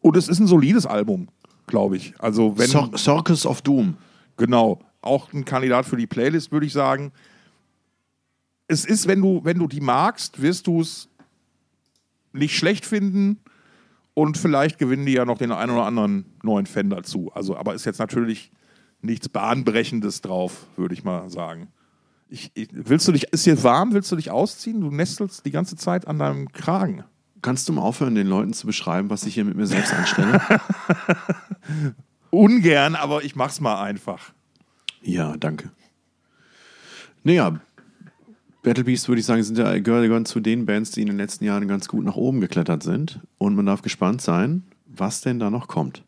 [0.00, 1.28] Und es ist ein solides Album,
[1.66, 2.14] glaube ich.
[2.18, 2.68] Also, wenn.
[2.68, 3.96] Cir Circus of Doom.
[4.36, 4.80] Genau.
[5.02, 7.12] Auch ein Kandidat für die Playlist, würde ich sagen.
[8.66, 11.08] Es ist, wenn du, wenn du die magst, wirst du es
[12.32, 13.40] nicht schlecht finden.
[14.14, 17.30] Und vielleicht gewinnen die ja noch den einen oder anderen neuen Fan dazu.
[17.34, 18.50] Also, aber ist jetzt natürlich
[19.02, 21.68] nichts Bahnbrechendes drauf, würde ich mal sagen.
[22.28, 23.92] Ich, ich, willst du dich, ist hier warm?
[23.92, 24.80] Willst du dich ausziehen?
[24.80, 27.04] Du nestelst die ganze Zeit an deinem Kragen.
[27.42, 30.40] Kannst du mal aufhören, den Leuten zu beschreiben, was ich hier mit mir selbst anstelle?
[32.30, 34.32] Ungern, aber ich mach's mal einfach.
[35.02, 35.70] ja, danke.
[37.22, 37.60] Naja,
[38.62, 41.44] Battle Beast würde ich sagen, sind ja, gehören, zu den Bands, die in den letzten
[41.44, 43.20] Jahren ganz gut nach oben geklettert sind.
[43.38, 46.02] Und man darf gespannt sein, was denn da noch kommt.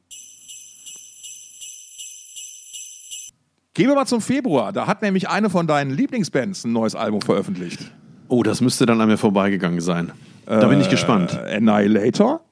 [3.74, 4.72] Gehen wir mal zum Februar.
[4.72, 7.90] Da hat nämlich eine von deinen Lieblingsbands ein neues Album veröffentlicht.
[8.28, 10.12] Oh, das müsste dann an mir vorbeigegangen sein.
[10.44, 11.32] Da bin ich gespannt.
[11.32, 12.44] Äh, Annihilator.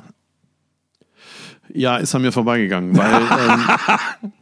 [1.68, 3.12] Ja, ist an mir vorbeigegangen, weil
[4.22, 4.32] ähm,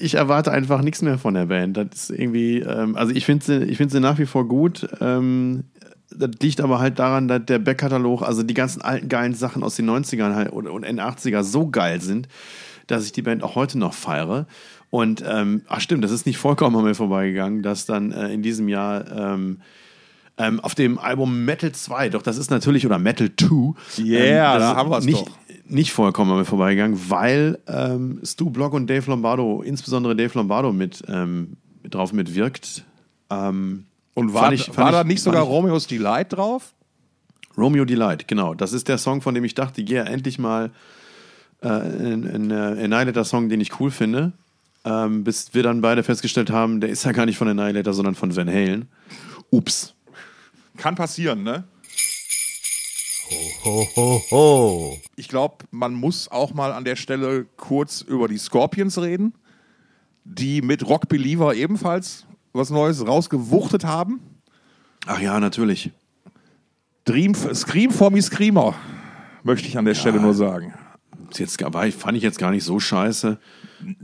[0.00, 1.76] ich erwarte einfach nichts mehr von der Band.
[1.76, 4.86] Das ist irgendwie, ähm, also ich finde sie, ich finde sie nach wie vor gut.
[5.00, 5.64] Ähm,
[6.10, 9.76] das liegt aber halt daran, dass der Backkatalog, also die ganzen alten geilen Sachen aus
[9.76, 12.28] den 90ern halt, und, und Ende 80er so geil sind,
[12.86, 14.46] dass ich die Band auch heute noch feiere.
[14.90, 18.42] Und, ähm, ach stimmt, das ist nicht vollkommen an mir vorbeigegangen, dass dann äh, in
[18.42, 19.60] diesem Jahr ähm,
[20.38, 24.70] ähm, auf dem Album Metal 2, doch das ist natürlich, oder Metal 2, Yeah, das
[24.72, 25.30] da haben wir's nicht, doch.
[25.66, 30.72] nicht vollkommen an mir vorbeigegangen, weil ähm, Stu Block und Dave Lombardo, insbesondere Dave Lombardo
[30.72, 31.56] mit, ähm,
[31.88, 32.84] drauf mitwirkt.
[33.30, 36.72] Ähm, Und war, fand ich- fand war ich- da nicht sogar ich- Romeo's Delight drauf?
[37.58, 38.52] Romeo Delight, genau.
[38.52, 40.70] Das ist der Song, von dem ich dachte, ja, endlich mal
[41.62, 44.32] äh, ein, ein äh, Annihilator-Song, den ich cool finde.
[44.84, 48.14] Ähm, bis wir dann beide festgestellt haben, der ist ja gar nicht von Annihilator, sondern
[48.14, 48.88] von Van Halen.
[49.50, 49.94] Ups.
[50.76, 51.64] Kann passieren, ne?
[53.64, 54.98] Ho, ho, ho.
[55.16, 59.34] Ich glaube, man muss auch mal an der Stelle kurz über die Scorpions reden,
[60.24, 64.20] die mit Rock Believer ebenfalls was Neues rausgewuchtet haben.
[65.06, 65.90] Ach ja, natürlich.
[67.04, 68.74] Dream, Scream for me Screamer,
[69.42, 70.74] möchte ich an der Stelle nur sagen.
[71.34, 73.38] Jetzt, war, ich- fand ich jetzt gar nicht so scheiße.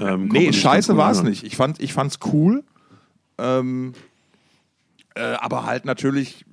[0.01, 1.45] Ähm, Nee, scheiße war es nicht.
[1.45, 2.65] Ich fand ich fand's cool.
[3.39, 3.95] Ähm,
[5.15, 6.45] äh, aber halt natürlich,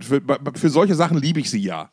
[0.00, 0.20] für,
[0.54, 1.90] für solche Sachen liebe ich sie ja.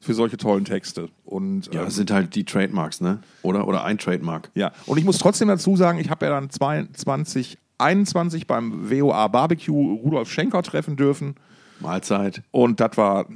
[0.00, 1.08] Für solche tollen Texte.
[1.24, 3.20] Und, Ja, ähm, das sind halt die Trademarks, ne?
[3.42, 4.50] Oder, oder ein Trademark.
[4.54, 9.96] Ja, und ich muss trotzdem dazu sagen, ich habe ja dann 2021 beim WOA Barbecue
[9.96, 11.34] Rudolf Schenker treffen dürfen
[11.80, 12.42] Mahlzeit.
[12.50, 13.26] und das war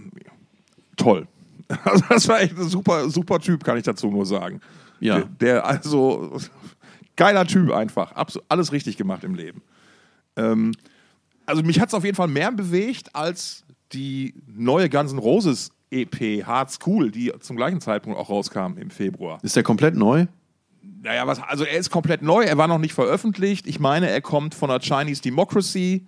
[0.96, 1.26] toll.
[1.84, 4.60] Also das war echt ein super, super Typ, kann ich dazu nur sagen.
[4.98, 5.20] Ja.
[5.20, 6.36] Der, der also
[7.14, 8.10] geiler Typ einfach.
[8.12, 9.62] Abs alles richtig gemacht im Leben.
[10.36, 10.72] Ähm,
[11.50, 15.72] also mich hat es auf jeden Fall mehr bewegt als die neue Guns N' Roses
[15.90, 19.38] EP Hard School, die zum gleichen Zeitpunkt auch rauskam im Februar.
[19.42, 20.26] Ist der komplett neu?
[21.02, 23.66] Naja, was, also er ist komplett neu, er war noch nicht veröffentlicht.
[23.66, 26.06] Ich meine, er kommt von der Chinese Democracy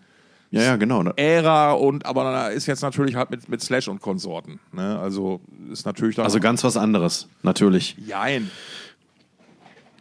[0.51, 1.03] Ja, ja, genau.
[1.17, 4.61] Ära und aber er ist jetzt natürlich halt mit, mit Slash und Konsorten.
[4.71, 4.99] Ne?
[4.99, 5.41] Also
[5.73, 6.27] ist natürlich dann.
[6.27, 7.97] Also ganz was anderes, natürlich.
[8.07, 8.51] Jein.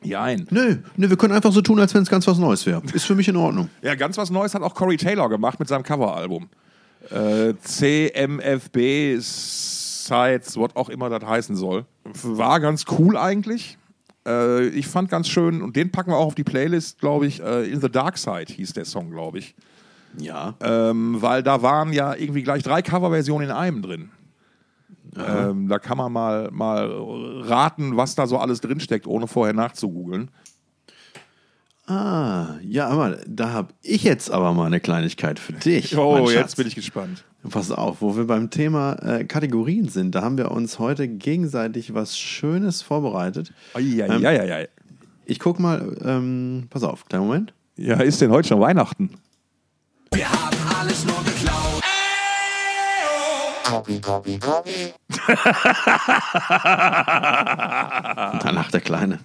[0.04, 0.48] Jein.
[0.50, 2.82] Nö, nö, wir können einfach so tun, als wenn es ganz was Neues wäre.
[2.94, 3.70] Ist für mich in Ordnung.
[3.82, 6.50] Ja, ganz was Neues hat auch Corey Taylor gemacht mit seinem Coveralbum.
[7.10, 11.86] Äh, CMFB Sites, was auch immer das heißen soll.
[12.24, 13.78] War ganz cool eigentlich.
[14.26, 17.42] Äh, ich fand ganz schön, und den packen wir auch auf die Playlist, glaube ich.
[17.42, 19.56] Äh, In the Dark Side hieß der Song, glaube ich.
[20.18, 20.56] Ja.
[20.62, 24.10] Ähm, weil da waren ja irgendwie gleich drei Coverversionen in einem drin.
[25.18, 26.90] Ähm, da kann man mal, mal
[27.42, 30.32] raten, was da so alles drinsteckt, ohne vorher nachzugoogeln.
[31.88, 35.96] Ah, ja, aber da habe ich jetzt aber mal eine Kleinigkeit für dich.
[35.98, 37.26] Oh, jetzt bin ich gespannt.
[37.50, 41.94] Pass auf, wo wir beim Thema äh, Kategorien sind, da haben wir uns heute gegenseitig
[41.94, 43.52] was Schönes vorbereitet.
[43.76, 44.70] Ähm, Eieieiei.
[45.26, 47.54] Ich guck mal, ähm, pass auf, kleinen Moment.
[47.76, 49.10] Ja, ist denn heute schon Weihnachten?
[58.42, 59.20] Da lacht der Kleine.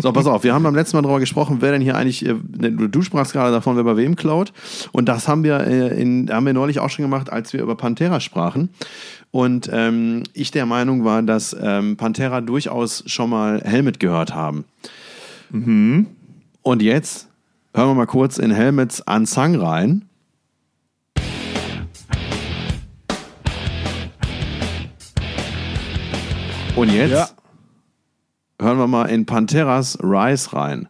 [0.00, 2.34] so, pass auf, wir haben beim letzten Mal darüber gesprochen, wer denn hier eigentlich, äh,
[2.56, 4.52] ne, du sprachst gerade davon, wer bei wem klaut.
[4.92, 7.76] Und das haben wir, äh, in, haben wir neulich auch schon gemacht, als wir über
[7.76, 8.70] Pantera sprachen.
[9.30, 14.64] Und ähm, ich der Meinung war, dass ähm, Pantera durchaus schon mal Helmet gehört haben.
[16.62, 17.28] Und jetzt
[17.74, 20.07] hören wir mal kurz in Helmets Unsung rein.
[26.78, 27.28] Und jetzt Ja.
[28.62, 30.88] hören wir mal in Panteras Rise rein.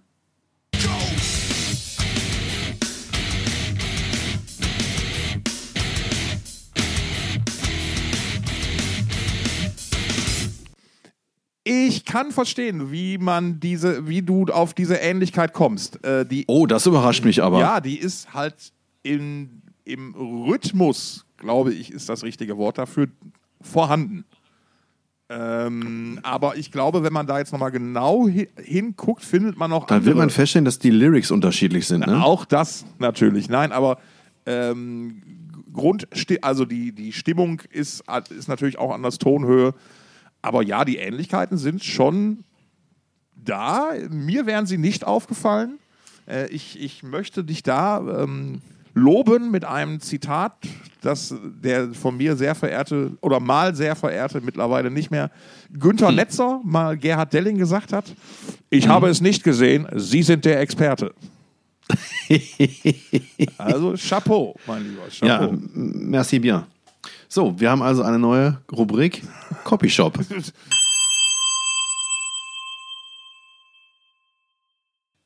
[11.65, 16.03] Ich kann verstehen, wie man diese, wie du auf diese Ähnlichkeit kommst.
[16.05, 17.61] Äh, die, Oh, das überrascht mich aber.
[17.61, 18.73] ja, die ist halt
[19.03, 23.09] in, im Rhythmus, glaube ich, ist das richtige Wort dafür,
[23.61, 24.25] vorhanden.
[25.31, 29.87] Ähm, aber ich glaube, wenn man da jetzt nochmal genau hi hinguckt, findet man noch
[29.87, 32.07] Dann wird andere- man feststellen, dass die Lyrics unterschiedlich sind.
[32.07, 32.25] Ne?
[32.25, 33.49] Auch das natürlich.
[33.51, 33.99] Nein, aber
[34.47, 35.23] ähm,
[35.73, 36.09] Grund,
[36.41, 39.75] also die, die Stimmung ist, ist natürlich auch anders Tonhöhe.
[40.41, 42.45] Aber ja, die Ähnlichkeiten sind schon
[43.35, 43.91] da.
[44.11, 45.79] Mir wären sie nicht aufgefallen.
[46.27, 48.63] Äh, ich, ich möchte dich da ähm,
[48.99, 50.53] loben mit einem Zitat,
[51.01, 55.31] das der von mir sehr verehrte oder mal sehr verehrte, mittlerweile nicht mehr,
[55.73, 58.05] Günther Netzer, mal Gerhard Delling gesagt hat.
[58.71, 61.15] Ich habe es nicht gesehen, Sie sind der Experte.
[63.59, 65.09] also Chapeau, mein Lieber.
[65.09, 65.27] Chapeau.
[65.27, 66.65] Ja, merci bien.
[67.29, 69.23] So, wir haben also eine neue Rubrik
[69.65, 70.19] Copyshop.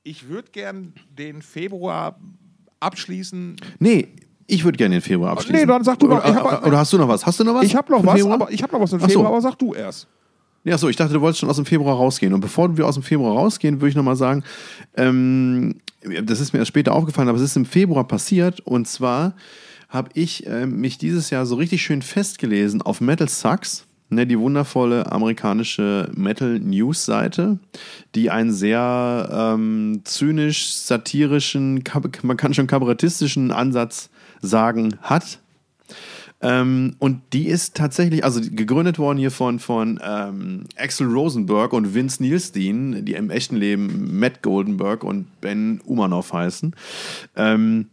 [0.05, 2.19] Ich würde gern den Februar
[2.83, 3.57] abschließen.
[3.79, 4.09] Nee,
[4.47, 5.61] ich würde gerne den Februar abschließen.
[5.61, 7.25] Nee, dann sag du oder, doch, ich hab- oder hast du noch was?
[7.25, 7.65] Hast du noch was?
[7.65, 8.35] Ich habe noch was, Februar?
[8.35, 9.09] aber ich habe noch was im Ach so.
[9.09, 10.07] Februar, aber sag du erst.
[10.65, 12.33] Ja, so, ich dachte, du wolltest schon aus dem Februar rausgehen.
[12.33, 14.45] Und bevor wir aus dem Februar rausgehen, würde ich nochmal sagen,
[14.97, 15.77] ähm,
[16.25, 18.61] das ist mir erst später aufgefallen, aber es ist im Februar passiert.
[18.61, 19.35] Und zwar
[19.89, 23.87] habe ich äh, mich dieses Jahr so richtig schön festgelesen auf Metal Sucks.
[24.13, 27.59] Ne, die wundervolle amerikanische Metal News Seite,
[28.15, 31.83] die einen sehr ähm, zynisch, satirischen,
[32.21, 34.11] man kann schon kabarettistischen Ansatz
[34.43, 35.39] sagen hat.
[36.43, 41.95] Ähm, und die ist tatsächlich, also gegründet worden hier von, von ähm, Axel Rosenberg und
[41.95, 46.77] Vince Nielstein, die im echten Leben Matt Goldenberg und Ben Umanov heißen.
[47.35, 47.87] Ähm,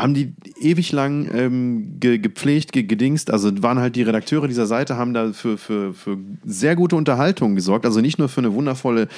[0.00, 4.66] haben die ewig lang ähm, ge gepflegt, ge gedingst, also waren halt die Redakteure dieser
[4.66, 8.52] Seite, haben da für, für, für sehr gute Unterhaltung gesorgt, also nicht nur für eine
[8.52, 9.08] wundervolle,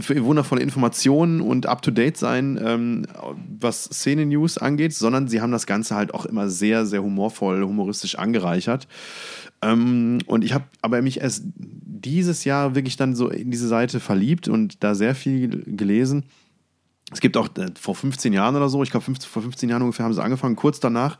[0.00, 3.06] für wundervolle Informationen und up-to-date sein, ähm,
[3.60, 8.16] was Szene-News angeht, sondern sie haben das Ganze halt auch immer sehr, sehr humorvoll, humoristisch
[8.16, 8.88] angereichert.
[9.62, 14.00] Ähm, und ich habe aber mich erst dieses Jahr wirklich dann so in diese Seite
[14.00, 16.24] verliebt und da sehr viel gelesen.
[17.12, 20.06] Es gibt auch äh, vor 15 Jahren oder so, ich glaube vor 15 Jahren ungefähr
[20.06, 20.56] haben sie angefangen.
[20.56, 21.18] Kurz danach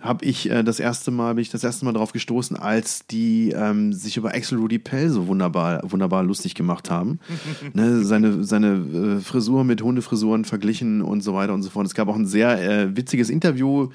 [0.00, 3.50] habe ich äh, das erste Mal bin ich das erste Mal darauf gestoßen, als die
[3.50, 7.20] ähm, sich über Axel Rudy Pell so wunderbar wunderbar lustig gemacht haben.
[7.74, 11.86] ne, seine seine äh, Frisur mit Hundefrisuren verglichen und so weiter und so fort.
[11.86, 13.90] Es gab auch ein sehr äh, witziges Interview,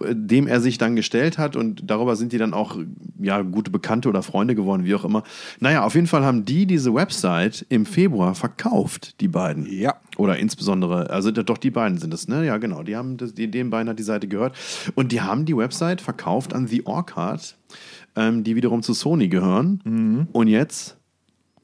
[0.00, 2.76] äh, dem er sich dann gestellt hat und darüber sind die dann auch
[3.20, 5.22] ja gute Bekannte oder Freunde geworden, wie auch immer.
[5.60, 9.70] Naja, auf jeden Fall haben die diese Website im Februar verkauft, die beiden.
[9.70, 9.94] Ja.
[10.16, 12.44] Oder insbesondere, also doch die beiden sind es, ne?
[12.44, 12.82] Ja, genau.
[12.82, 14.56] Die haben das, die, den beiden hat die Seite gehört.
[14.94, 17.56] Und die haben die Website verkauft an The Orchard,
[18.16, 19.80] ähm, die wiederum zu Sony gehören.
[20.32, 20.96] Und jetzt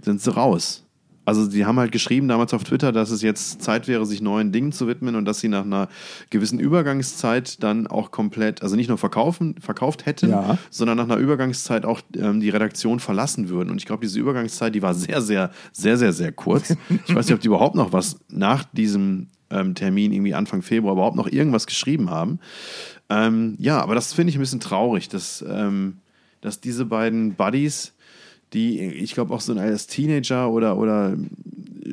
[0.03, 0.86] sind sie raus.
[1.27, 4.53] Also sie haben halt geschrieben damals auf Twitter, dass es jetzt Zeit wäre, sich neuen
[4.53, 5.89] Dingen zu widmen und dass sie nach einer
[6.31, 10.57] gewissen Übergangszeit dann auch komplett, also nicht nur verkaufen, verkauft hätten, Ja.
[10.71, 13.71] sondern nach einer Übergangszeit auch ähm, die Redaktion verlassen würden.
[13.71, 16.75] Und ich glaube, diese Übergangszeit, die war sehr, sehr, sehr, sehr, sehr kurz.
[17.07, 20.93] Ich weiß nicht, ob die überhaupt noch was nach diesem ähm, Termin, irgendwie Anfang Februar,
[20.95, 22.39] überhaupt noch irgendwas geschrieben haben.
[23.09, 25.99] Ähm, ja, aber das finde ich ein bisschen traurig, dass, ähm,
[26.41, 27.93] dass diese beiden Buddies,
[28.53, 31.17] die ich glaube auch so als Teenager oder, oder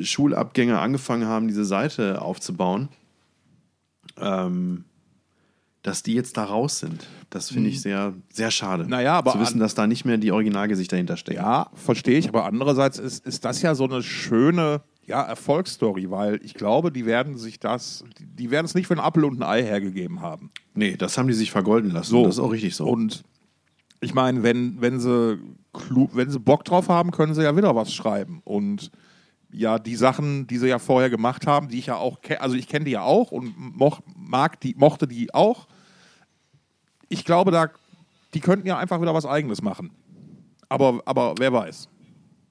[0.02, 2.90] Schulabgänger angefangen haben, diese Seite aufzubauen,
[4.20, 4.84] ähm,
[5.82, 7.06] dass die jetzt da raus sind.
[7.30, 8.86] Das finde ich sehr, sehr schade.
[8.86, 8.90] Mhm.
[8.92, 11.42] Naja, aber Zu wissen, dass da nicht mehr die Originalgesichter hinterstecken.
[11.42, 16.40] Ja, verstehe ich, aber andererseits ist, ist das ja so eine schöne ja, Erfolgsstory, weil
[16.44, 19.38] ich glaube, die werden sich das, die- die werden es nicht für einen Apfel und
[19.40, 20.52] ein Ei hergegeben haben.
[20.74, 22.12] Nee, das haben die sich vergolden lassen.
[22.12, 22.24] So.
[22.24, 22.86] Das ist auch richtig so.
[22.88, 23.24] Und
[24.04, 25.40] ich meine, wenn, wenn, sie,
[25.90, 28.42] wenn sie Bock drauf haben, können sie ja wieder was schreiben.
[28.44, 28.92] Und
[29.52, 32.56] ja, die Sachen, die sie ja vorher gemacht haben, die ich ja auch kenne, also
[32.56, 35.68] ich kenne die ja auch und moch, mag die, mochte die auch.
[37.08, 37.70] Ich glaube, da,
[38.34, 39.92] die könnten ja einfach wieder was Eigenes machen.
[40.70, 41.88] Aber, aber wer weiß.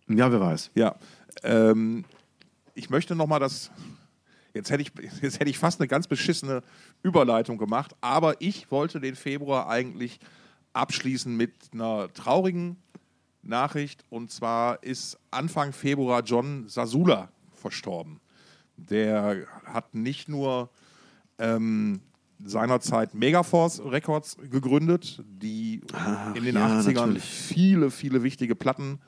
[0.09, 0.71] ja, wer weiß.
[0.75, 0.95] Ja.
[1.43, 2.05] Ähm,
[2.75, 3.71] ich möchte nochmal das.
[4.55, 6.62] Jetzt hätte, ich, jetzt hätte ich fast eine ganz beschissene
[7.03, 10.21] Überleitung gemacht, aber ich wollte den Februar eigentlich
[10.73, 12.77] abschließen mit einer traurigen
[13.43, 14.05] Nachricht.
[14.11, 18.21] Und zwar ist Anfang Februar John Sasula verstorben.
[18.77, 20.71] Der hat nicht nur
[21.39, 22.01] ähm,
[22.45, 25.83] seinerzeit Megaforce Records gegründet, die
[26.35, 27.23] in den ja, 80ern natürlich.
[27.23, 29.01] viele, viele wichtige Platten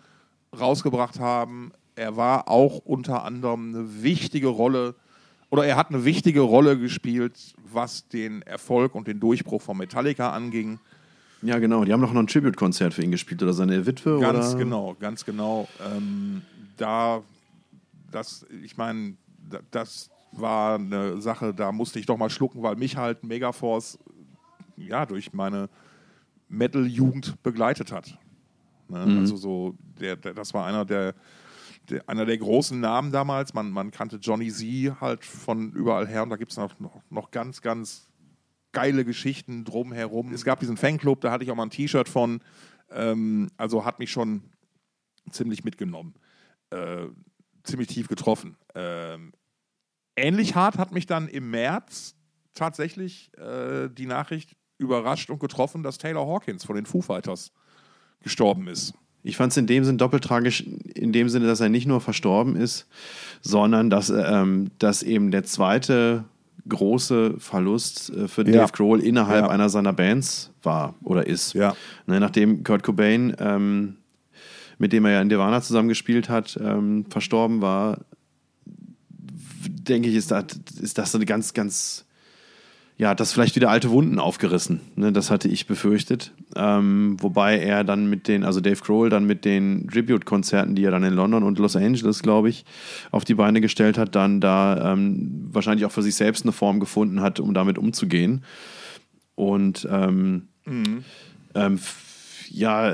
[0.58, 1.72] rausgebracht haben.
[1.96, 4.94] Er war auch unter anderem eine wichtige Rolle
[5.50, 10.30] oder er hat eine wichtige Rolle gespielt, was den Erfolg und den Durchbruch von Metallica
[10.30, 10.80] anging.
[11.44, 11.84] Ja, genau.
[11.84, 14.18] Die haben doch noch ein Tribute-Konzert für ihn gespielt oder seine Witwe.
[14.18, 14.58] Ganz oder?
[14.58, 15.68] genau, ganz genau.
[15.94, 16.40] Ähm,
[16.78, 17.22] da,
[18.10, 19.14] das, ich meine,
[19.50, 23.98] da- das war eine Sache, da musste ich doch mal schlucken, weil mich halt Megaforce
[24.76, 25.68] ja durch meine
[26.48, 28.18] Metal-Jugend begleitet hat.
[28.88, 29.18] Ne?
[29.18, 31.14] Also so, der, der, das war einer der,
[31.90, 33.54] der, einer der großen Namen damals.
[33.54, 37.02] Man, man kannte Johnny Z halt von überall her und da gibt es noch, noch,
[37.10, 38.08] noch ganz, ganz
[38.74, 40.32] geile Geschichten drumherum.
[40.34, 42.40] Es gab diesen Fanclub, da hatte ich auch mal ein T-Shirt von.
[42.90, 44.42] Ähm, also hat mich schon
[45.30, 46.14] ziemlich mitgenommen.
[46.70, 47.06] Äh,
[47.62, 48.56] ziemlich tief getroffen.
[48.74, 49.32] Ähm,
[50.16, 52.14] ähnlich hart hat mich dann im März
[52.52, 57.52] tatsächlich äh, die Nachricht überrascht und getroffen, dass Taylor Hawkins von den Foo Fighters
[58.20, 58.94] gestorben ist.
[59.22, 62.02] Ich fand es in dem Sinn doppelt tragisch, in dem Sinne, dass er nicht nur
[62.02, 62.86] verstorben ist,
[63.40, 66.24] sondern dass, ähm, dass eben der zweite
[66.68, 68.60] große Verlust äh, für Ja.
[68.62, 69.50] Dave Grohl innerhalb Ja.
[69.50, 71.52] einer seiner Bands war oder ist.
[71.54, 71.74] Ja.
[72.06, 73.96] Ne, nachdem Kurt Cobain, ähm,
[74.78, 77.98] mit dem er ja in Nirvana zusammengespielt hat, ähm, verstorben war,
[79.66, 80.44] denke ich, ist das,
[80.80, 82.03] ist das so eine ganz, ganz
[82.96, 84.80] ja, hat das vielleicht wieder alte Wunden aufgerissen.
[84.94, 85.10] Ne?
[85.12, 86.32] Das hatte ich befürchtet.
[86.54, 90.92] Ähm, wobei er dann mit den, also Dave Grohl dann mit den Tribute-Konzerten, die er
[90.92, 92.64] dann in London und Los Angeles, glaube ich,
[93.10, 96.78] auf die Beine gestellt hat, dann da ähm, wahrscheinlich auch für sich selbst eine Form
[96.78, 98.44] gefunden hat, um damit umzugehen.
[99.34, 102.92] Und ähm, ähm, f- ja,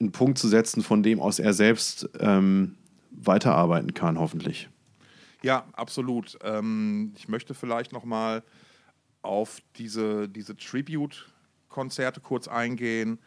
[0.00, 2.74] einen Punkt zu setzen, von dem aus er selbst ähm,
[3.12, 4.68] weiterarbeiten kann, hoffentlich.
[5.44, 6.36] Ja, absolut.
[6.42, 8.42] Ähm, ich möchte vielleicht noch mal
[9.22, 13.18] auf diese, diese Tribute-Konzerte kurz eingehen.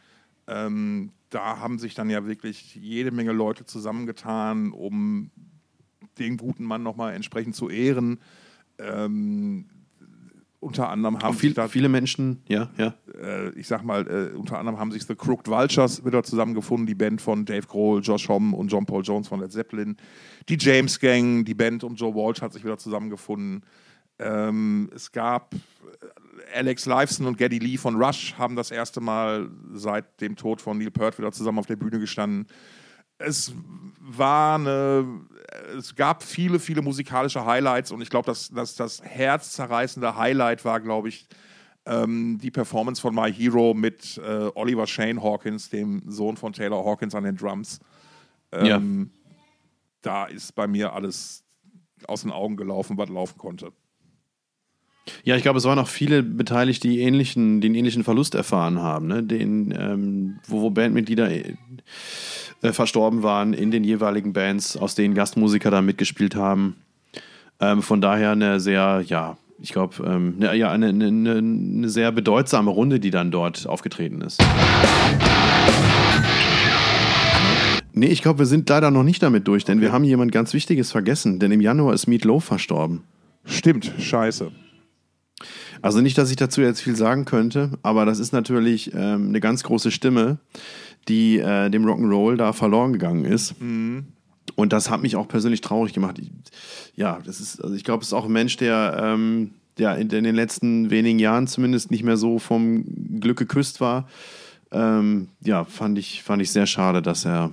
[0.47, 5.31] Ähm, da haben sich dann ja wirklich jede Menge Leute zusammengetan, um
[6.19, 8.19] den guten Mann noch mal entsprechend zu ehren.
[8.77, 9.65] Ähm,
[10.65, 12.95] unter anderem haben Auch viel, sich da viele Menschen, ja, ja.
[13.21, 16.95] äh, ich sag mal, äh, unter anderem haben sich The Crooked Vultures wieder zusammengefunden, die
[16.95, 19.95] Band von Dave Grohl, Josh Homme und John Paul Jones von Led Zeppelin.
[20.49, 23.61] Die James Gang, die Band um Joe Walsh hat sich wieder zusammengefunden.
[24.19, 29.49] Ähm, es gab äh, Alex Lifeson und Geddy Lee von Rush haben das erste Mal
[29.73, 32.47] seit dem Tod von Neil Peart wieder zusammen auf der Bühne gestanden.
[33.17, 33.53] Es
[33.99, 35.05] war eine,
[35.77, 40.79] es gab viele, viele musikalische Highlights und ich glaube, dass, dass das herzzerreißende Highlight war,
[40.81, 41.27] glaube ich,
[41.85, 46.83] ähm, die Performance von My Hero mit äh, Oliver Shane Hawkins, dem Sohn von Taylor
[46.83, 47.79] Hawkins an den Drums.
[48.51, 48.71] Ähm,
[50.01, 51.43] Da ist bei mir alles
[52.07, 53.71] aus den Augen gelaufen, was laufen konnte.
[55.23, 59.07] Ja, ich glaube, es waren auch viele beteiligt, die ähnlichen, den ähnlichen Verlust erfahren haben,
[59.07, 59.21] ne?
[59.23, 61.53] den, ähm, wo, wo Bandmitglieder äh,
[62.63, 66.75] äh, verstorben waren in den jeweiligen Bands, aus denen Gastmusiker da mitgespielt haben.
[67.59, 71.89] Ähm, von daher eine sehr, ja, ich glaube, ähm, ne, ja, eine, eine, eine- eine
[71.89, 74.41] sehr bedeutsame Runde, die dann dort aufgetreten ist.
[77.93, 80.53] Nee, ich glaube, wir sind leider noch nicht damit durch, denn wir haben jemand ganz
[80.53, 83.03] Wichtiges vergessen, denn im Januar ist Meat Loaf verstorben.
[83.45, 84.51] Stimmt, scheiße.
[85.85, 89.39] Also nicht, dass ich dazu jetzt viel sagen könnte, aber das ist natürlich ähm, eine
[89.39, 90.39] ganz große Stimme,
[91.07, 93.53] die äh, dem Rock'n'Roll da verloren gegangen ist.
[93.61, 96.17] Und das hat mich auch persönlich traurig gemacht.
[96.17, 96.31] Ich,
[96.95, 100.09] ja, das ist, also ich glaube, es ist auch ein Mensch, der ähm, ja, in,
[100.09, 102.83] in den letzten wenigen Jahren zumindest nicht mehr so vom
[103.19, 104.07] Glück geküsst war.
[104.71, 107.51] Ähm, ja, fand ich, fand ich sehr schade, dass er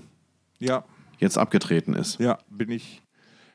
[0.59, 0.85] Ja,
[1.19, 2.19] jetzt abgetreten ist.
[2.19, 3.03] ja, bin ich,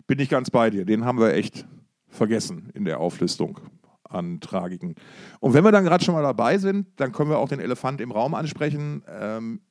[0.05, 0.85] bin ich ganz bei dir.
[0.85, 1.65] Den haben wir echt
[2.09, 3.59] vergessen in der Auflistung
[4.09, 4.95] an Tragiken.
[5.39, 8.01] Und wenn wir dann gerade schon mal dabei sind, dann können wir auch den Elefant
[8.01, 9.03] im Raum ansprechen.
[9.07, 9.61] Ähm,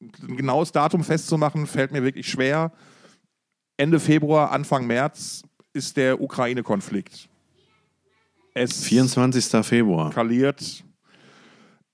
[0.00, 2.72] ein genaues Datum festzumachen, fällt mir wirklich schwer.
[3.76, 7.28] Ende Februar, Anfang März ist der Ukraine-Konflikt.
[8.54, 9.66] Es 24.
[9.66, 10.08] Februar.
[10.08, 10.84] eskaliert.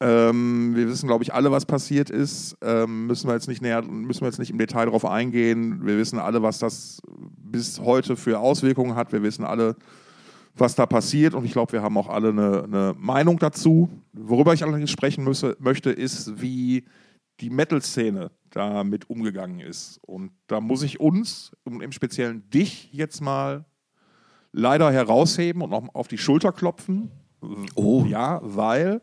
[0.02, 2.56] Ähm, wir wissen, glaube ich, alle, was passiert ist.
[2.62, 5.84] Ähm, müssen wir jetzt nicht näher, müssen wir jetzt nicht im Detail darauf eingehen.
[5.84, 7.02] Wir wissen alle, was das
[7.36, 9.12] bis heute für Auswirkungen hat.
[9.12, 9.76] Wir wissen alle,
[10.54, 11.34] was da passiert.
[11.34, 13.88] Und ich glaube, wir haben auch alle eine, eine Meinung dazu.
[14.12, 16.84] Worüber ich allerdings sprechen müsse, möchte, ist, wie
[17.40, 19.98] die Metal-Szene damit umgegangen ist.
[20.02, 23.64] Und da muss ich uns, und im Speziellen dich, jetzt mal
[24.52, 27.10] leider herausheben und noch auf die Schulter klopfen.
[27.74, 28.04] Oh.
[28.06, 29.00] Ja, weil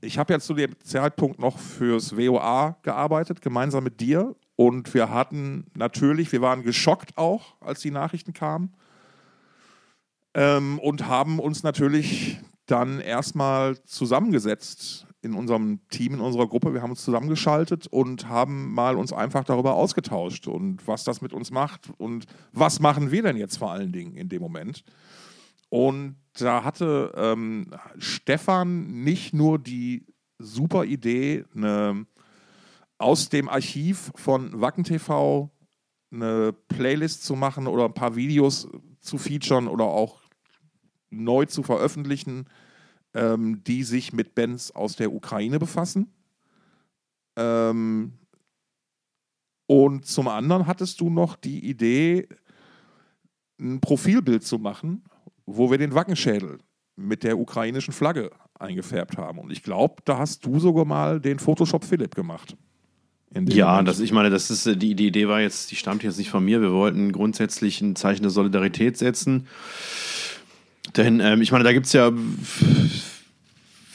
[0.00, 4.34] ich habe ja zu dem Zeitpunkt noch fürs WOA gearbeitet, gemeinsam mit dir.
[4.56, 8.74] Und wir hatten natürlich, wir waren geschockt auch, als die Nachrichten kamen.
[10.36, 16.74] Ähm, und haben uns natürlich dann erstmal zusammengesetzt in unserem Team, in unserer Gruppe.
[16.74, 21.32] Wir haben uns zusammengeschaltet und haben mal uns einfach darüber ausgetauscht und was das mit
[21.32, 24.84] uns macht und was machen wir denn jetzt vor allen Dingen in dem Moment.
[25.70, 30.04] Und da hatte ähm, Stefan nicht nur die
[30.38, 32.06] super Idee, eine,
[32.98, 35.50] aus dem Archiv von Wacken TV
[36.12, 38.68] eine Playlist zu machen oder ein paar Videos
[39.00, 40.25] zu featuren oder auch
[41.10, 42.46] neu zu veröffentlichen,
[43.14, 46.12] ähm, die sich mit Bands aus der Ukraine befassen.
[47.36, 48.12] Ähm,
[49.66, 52.28] und zum anderen hattest du noch die Idee,
[53.58, 55.04] ein Profilbild zu machen,
[55.44, 56.58] wo wir den Wackenschädel
[56.96, 59.38] mit der ukrainischen Flagge eingefärbt haben.
[59.38, 62.56] Und ich glaube, da hast du sogar mal den Photoshop Philipp gemacht.
[63.34, 63.88] Ja, Moment.
[63.88, 66.30] das, ich meine, das ist äh, die, die Idee war jetzt, die stammt jetzt nicht
[66.30, 66.60] von mir.
[66.60, 69.46] Wir wollten grundsätzlich ein Zeichen der Solidarität setzen.
[70.96, 72.12] Denn ähm, ich meine, da gibt es ja.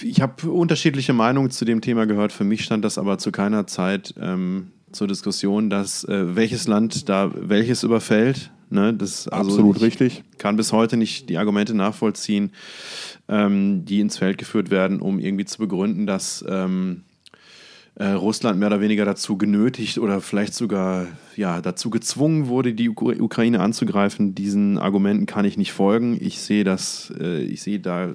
[0.04, 2.32] Ich habe unterschiedliche Meinungen zu dem Thema gehört.
[2.32, 7.08] Für mich stand das aber zu keiner Zeit ähm, zur Diskussion, dass äh, welches Land
[7.08, 8.52] da welches überfällt.
[8.72, 8.94] Ne?
[8.94, 10.24] Das, also absolut ich richtig.
[10.38, 12.52] kann bis heute nicht die Argumente nachvollziehen,
[13.28, 17.11] ähm, die ins Feld geführt werden, um irgendwie zu begründen, dass ähm, äh,
[18.00, 23.02] Russland mehr oder weniger dazu genötigt oder vielleicht sogar ja, dazu gezwungen wurde, die Uk
[23.02, 24.34] Ukraine anzugreifen.
[24.34, 26.18] Diesen Argumenten kann ich nicht folgen.
[26.20, 28.14] Ich sehe das, äh, ich sehe da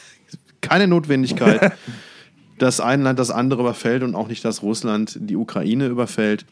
[0.62, 1.72] keine Notwendigkeit,
[2.58, 6.46] dass ein Land das andere überfällt und auch nicht, dass Russland die Ukraine überfällt.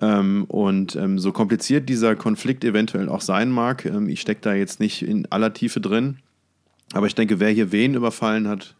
[0.00, 4.54] Ähm, und ähm, so kompliziert dieser Konflikt eventuell auch sein mag, ähm, ich stecke da
[4.54, 6.18] jetzt nicht in aller Tiefe drin.
[6.92, 8.74] Aber ich denke, wer hier wen überfallen hat,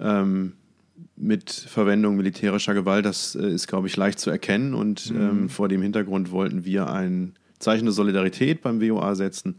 [0.00, 0.54] ähm,
[1.22, 4.74] mit Verwendung militärischer Gewalt, das äh, ist, glaube ich, leicht zu erkennen.
[4.74, 9.56] Und ähm, vor dem Hintergrund wollten wir ein Zeichen der Solidarität beim WOA setzen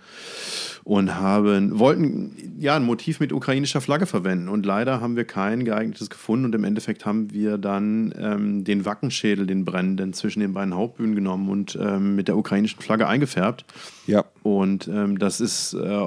[0.83, 4.49] und haben, wollten ja ein Motiv mit ukrainischer Flagge verwenden.
[4.49, 6.45] Und leider haben wir kein geeignetes gefunden.
[6.45, 11.15] Und im Endeffekt haben wir dann ähm, den Wackenschädel, den brennenden, zwischen den beiden Hauptbühnen
[11.15, 13.63] genommen und ähm, mit der ukrainischen Flagge eingefärbt.
[14.05, 14.25] Ja.
[14.43, 16.01] Und ähm, das ist, äh,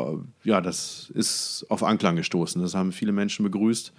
[0.44, 2.60] ja, das ist auf Anklang gestoßen.
[2.60, 3.94] Das haben viele Menschen begrüßt,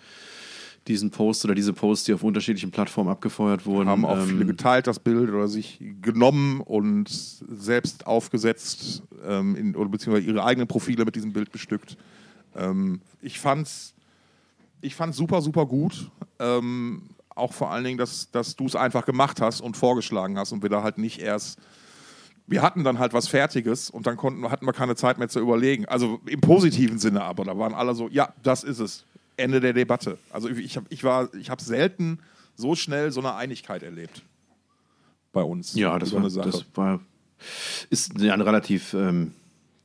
[0.88, 3.90] diesen Post oder diese Posts, die auf unterschiedlichen Plattformen abgefeuert wurden.
[3.90, 9.76] Haben auch Ähm, viele geteilt, das Bild, oder sich genommen und selbst aufgesetzt ähm, in,
[9.76, 11.98] oder beziehungsweise ihre eigenen Profile mit diesem Bild bestückt.
[12.56, 13.94] Ähm, ich fand's,
[14.82, 16.10] ich fand's super, super gut.
[16.40, 17.04] Ähm,
[17.36, 20.64] auch vor allen Dingen, dass, dass du es einfach gemacht hast und vorgeschlagen hast und
[20.64, 21.60] wir da halt nicht erst.
[22.50, 25.42] Wir hatten dann halt was Fertiges und dann konnten, hatten wir keine Zeit mehr zu
[25.42, 25.86] überlegen.
[25.86, 27.44] Also im positiven Sinne aber.
[27.44, 29.04] Da waren alle so, ja, das ist es.
[29.38, 30.18] Ende der Debatte.
[30.32, 32.20] Also ich, habe ich war, ich habe selten
[32.56, 34.24] so schnell so eine Einigkeit erlebt.
[35.32, 35.76] Bei uns.
[35.76, 36.50] Ja, das über war, eine Sache.
[36.50, 37.00] das war
[37.90, 39.34] ist ein relativ, ähm,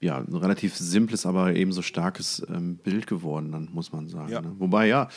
[0.00, 4.32] ja, ein relativ simples, aber ebenso starkes ähm, Bild geworden, dann muss man sagen.
[4.32, 4.40] Ja.
[4.40, 4.54] Ne?
[4.58, 5.08] Wobei, ja,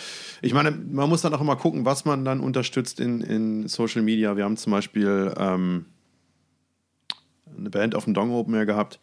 [0.42, 4.02] ich meine, man muss dann auch immer gucken, was man dann unterstützt in, in Social
[4.02, 4.36] Media.
[4.36, 5.86] Wir haben zum Beispiel ähm,
[7.58, 9.00] eine Band auf dem Dong Open Air gehabt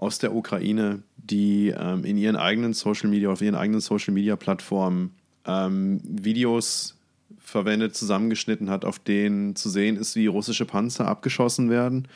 [0.00, 4.34] aus der Ukraine, die ähm, in ihren eigenen Social Media, auf ihren eigenen Social Media
[4.34, 5.10] Plattformen
[5.44, 6.96] ähm, Videos
[7.38, 12.08] verwendet, zusammengeschnitten hat, auf denen zu sehen ist, wie russische Panzer abgeschossen werden.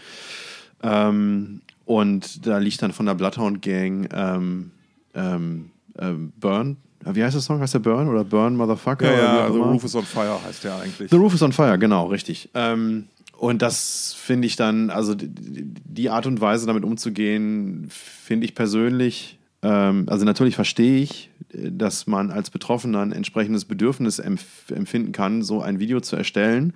[0.83, 4.71] Ähm, und da liegt dann von der Bloodhound Gang ähm,
[5.15, 6.79] ähm, ähm, Burn.
[7.05, 7.61] Wie heißt der Song?
[7.61, 9.13] Heißt der Burn oder Burn Motherfucker?
[9.13, 9.59] ja, ja, The?
[9.59, 11.11] Roof is on Fire heißt der eigentlich.
[11.11, 12.49] The Roof is on Fire, genau, richtig.
[12.55, 13.09] Ähm,
[13.45, 19.39] und das finde ich dann, also die- Art und Weise damit umzugehen, finde ich persönlich,
[19.63, 25.43] ähm, also natürlich verstehe ich, dass man als Betroffener ein entsprechendes Bedürfnis empf empfinden kann,
[25.43, 26.73] so ein Video zu erstellen.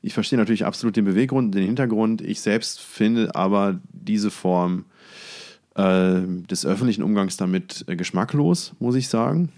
[0.00, 2.20] Ich verstehe natürlich absolut den Beweggrund, den Hintergrund.
[2.20, 4.84] Ich selbst finde aber diese Form
[5.74, 9.50] äh, des öffentlichen Umgangs damit äh, geschmacklos, muss ich sagen.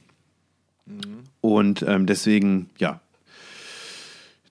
[1.42, 3.00] Und ähm, deswegen, ja,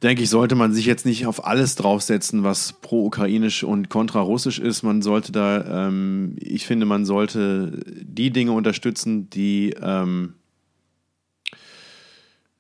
[0.04, 4.84] denke ich, sollte man sich jetzt nicht auf alles draufsetzen, was pro-ukrainisch und kontra-russisch ist.
[4.84, 10.34] Man sollte da, ähm, ich finde, man sollte die Dinge unterstützen, die ähm,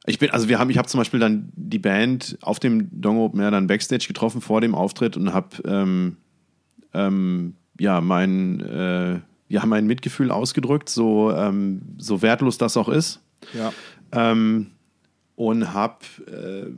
[0.09, 3.17] ich bin, also wir haben, ich habe zum Beispiel dann die Band auf dem Dong
[3.17, 6.15] Open Air dann Backstage getroffen vor dem Auftritt und habe ähm,
[6.93, 9.19] ähm, ja mein äh,
[9.49, 13.19] ja mein Mitgefühl ausgedrückt, so ähm, so wertlos das auch ist
[13.53, 13.73] Ja.
[14.13, 14.67] ähm,
[15.35, 16.71] und habe äh,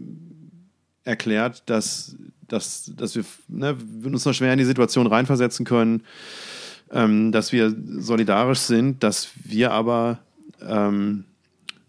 [1.04, 2.16] erklärt, dass,
[2.48, 6.04] dass, dass wir, ne, wir uns noch schwer in die Situation reinversetzen können,
[6.92, 10.20] ähm, dass wir solidarisch sind, dass wir aber,
[10.62, 11.26] ähm,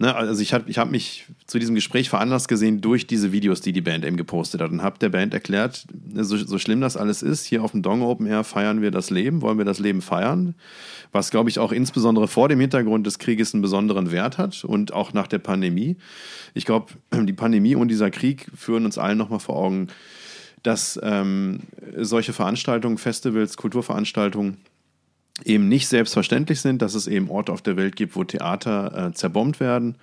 [0.01, 3.61] ne, also ich habe ich hab mich zu diesem Gespräch veranlasst gesehen durch diese Videos,
[3.61, 6.80] die die Band eben gepostet hat und habe der Band erklärt, ne, so, so schlimm
[6.80, 9.64] das alles ist, hier auf dem Dong Open Air feiern wir das Leben, wollen wir
[9.64, 10.55] das Leben feiern,
[11.12, 14.92] was glaube ich auch insbesondere vor dem Hintergrund des Krieges einen besonderen Wert hat und
[14.92, 15.96] auch nach der Pandemie.
[16.55, 19.88] Ich glaube, die Pandemie und dieser Krieg führen uns allen nochmal vor Augen,
[20.62, 21.61] dass ähm,
[21.96, 24.59] solche Veranstaltungen, Festivals, Kulturveranstaltungen
[25.45, 29.12] eben nicht selbstverständlich sind, dass es eben Orte auf der Welt gibt, wo Theater äh,
[29.12, 29.97] zerbombt werden.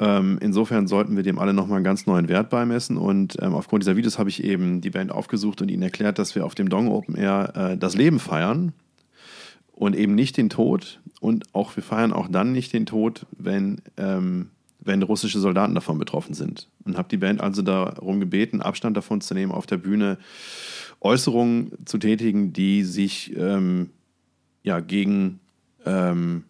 [0.00, 2.96] Ähm, insofern sollten wir dem alle nochmal einen ganz neuen Wert beimessen.
[2.96, 6.34] Und ähm, aufgrund dieser Videos habe ich eben die Band aufgesucht und ihnen erklärt, dass
[6.34, 8.72] wir auf dem Dong Open Air äh, das Leben feiern
[9.72, 11.00] und eben nicht den Tod.
[11.20, 15.98] Und auch wir feiern auch dann nicht den Tod, wenn, ähm, wenn russische Soldaten davon
[15.98, 16.68] betroffen sind.
[16.84, 20.18] Und habe die Band also darum gebeten, Abstand davon zu nehmen, auf der Bühne
[21.00, 23.90] Äußerungen zu tätigen, die sich ähm,
[24.68, 25.40] ja gegen
[25.84, 26.44] ähm,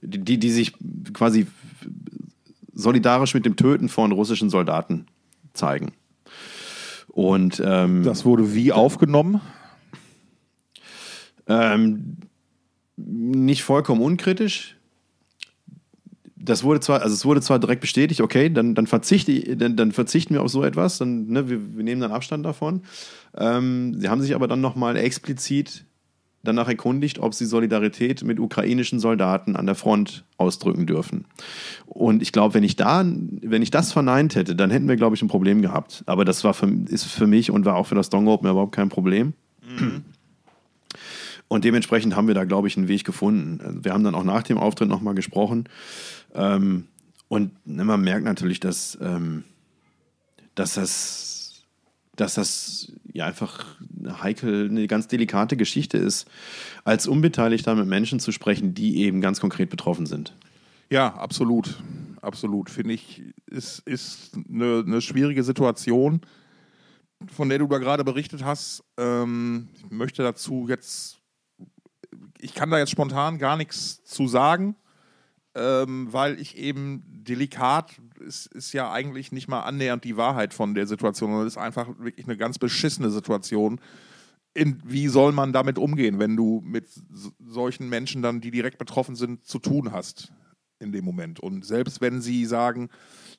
[0.00, 0.72] die, die sich
[1.12, 1.46] quasi
[2.72, 5.06] solidarisch mit dem Töten von russischen Soldaten
[5.52, 5.92] zeigen.
[7.08, 9.40] Und ähm, Das wurde wie aufgenommen?
[11.46, 12.16] Ähm,
[12.96, 14.76] nicht vollkommen unkritisch.
[16.36, 19.76] Das wurde zwar, also es wurde zwar direkt bestätigt, okay, dann, dann, verzichte, ich- dann,
[19.76, 22.82] dann verzichten wir auf so etwas, dann, ne, wir, wir nehmen dann Abstand davon.
[23.36, 25.84] Ähm, sie haben sich aber dann nochmal explizit
[26.42, 31.26] danach erkundigt, ob sie Solidarität mit ukrainischen Soldaten an der Front ausdrücken dürfen.
[31.86, 35.16] Und ich glaube, wenn ich da, wenn ich das verneint hätte, dann hätten wir, glaube
[35.16, 36.02] ich, ein Problem gehabt.
[36.06, 38.74] Aber das war für, ist für mich und war auch für das Dong Open überhaupt
[38.74, 39.34] kein Problem.
[41.48, 43.80] Und dementsprechend haben wir da, glaube ich, einen Weg gefunden.
[43.82, 45.68] Wir haben dann auch nach dem Auftritt nochmal gesprochen.
[46.34, 46.84] Ähm,
[47.28, 49.44] und man merkt natürlich, dass, ähm,
[50.54, 51.29] dass das,
[52.20, 53.64] dass das ja einfach
[53.98, 56.28] eine heikel, eine ganz delikate Geschichte ist,
[56.84, 60.36] als Unbeteiligter mit Menschen zu sprechen, die eben ganz konkret betroffen sind.
[60.90, 61.82] Ja, absolut.
[62.20, 62.68] Absolut.
[62.68, 66.20] Finde ich, ist, ist eine, eine schwierige Situation,
[67.32, 68.84] von der du da gerade berichtet hast.
[68.98, 71.18] Ähm, ich möchte dazu jetzt,
[72.38, 74.76] ich kann da jetzt spontan gar nichts zu sagen,
[75.54, 80.74] ähm, weil ich eben delikat ist, ist ja eigentlich nicht mal annähernd die Wahrheit von
[80.74, 83.80] der Situation, sondern es ist einfach wirklich eine ganz beschissene Situation.
[84.54, 86.86] In, wie soll man damit umgehen, wenn du mit
[87.46, 90.32] solchen Menschen dann, die direkt betroffen sind, zu tun hast
[90.78, 91.40] in dem Moment?
[91.40, 92.88] Und selbst wenn sie sagen,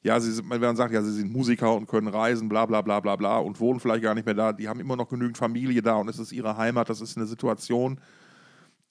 [0.03, 2.82] ja, sie sind, wenn man sagt, ja, sie sind Musiker und können reisen, bla bla
[2.82, 5.38] bla bla bla und wohnen vielleicht gar nicht mehr da, die haben immer noch genügend
[5.38, 7.99] Familie da und es ist ihre Heimat, das ist eine Situation,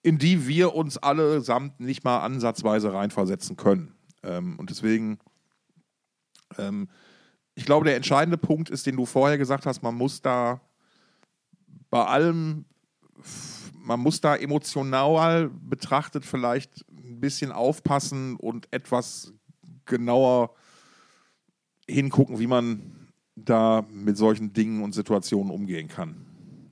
[0.02, 3.92] in die wir uns allesamt nicht mal ansatzweise reinversetzen können.
[4.22, 5.18] Ähm, und deswegen,
[6.58, 6.88] ähm,
[7.54, 10.60] ich glaube, der entscheidende Punkt ist, den du vorher gesagt hast, man muss da
[11.90, 12.64] bei allem,
[13.74, 19.32] man muss da emotional betrachtet vielleicht ein bisschen aufpassen und etwas
[19.84, 20.54] genauer
[21.88, 26.26] hingucken, wie man da mit solchen Dingen und Situationen umgehen kann.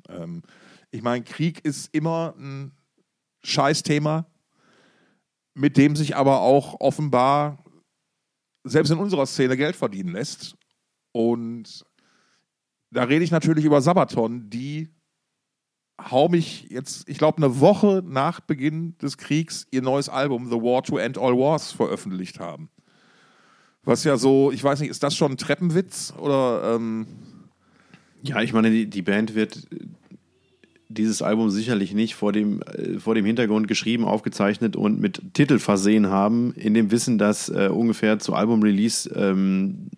[0.09, 0.43] Ähm,
[0.91, 2.73] ich meine, Krieg ist immer ein
[3.43, 4.27] Scheißthema,
[5.55, 7.65] mit dem sich aber auch offenbar
[8.69, 10.57] selbst in unserer Szene Geld verdienen lässt.
[11.13, 11.85] Und
[12.91, 14.89] da rede ich natürlich über Sabaton, die
[16.01, 20.57] hau mich jetzt, ich glaube, eine Woche nach Beginn des Kriegs ihr neues Album The
[20.57, 22.71] War to End All Wars veröffentlicht haben.
[23.83, 27.07] Was ja so, ich weiß nicht, ist das schon ein Treppenwitz oder ähm,
[28.23, 29.67] Ja, ich meine, die, die Band wird
[30.89, 35.59] dieses Album sicherlich nicht vor dem, äh, vor dem Hintergrund geschrieben, aufgezeichnet und mit Titel
[35.59, 39.89] versehen haben, in dem Wissen, dass äh, ungefähr zu Album-Release ähm,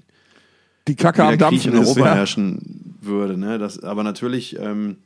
[0.89, 1.79] die Kacke am Dampfen in?
[1.79, 2.15] Europa Ja?
[2.15, 3.37] herrschen würde.
[3.37, 3.59] Ne?
[3.59, 4.97] Das, aber natürlich ähm,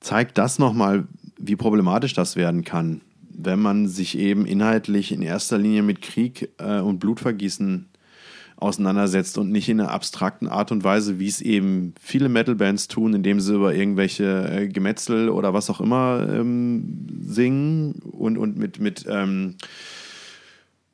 [0.00, 1.06] zeigt das nochmal,
[1.38, 6.50] wie problematisch das werden kann, wenn man sich eben inhaltlich in erster Linie mit Krieg
[6.58, 7.88] äh, und Blutvergießen
[8.62, 13.14] auseinandersetzt und nicht in einer abstrakten Art und Weise, wie es eben viele Metal-Bands tun,
[13.14, 18.80] indem sie über irgendwelche äh, Gemetzel oder was auch immer ähm, singen und, und mit,
[18.80, 19.56] mit, ähm,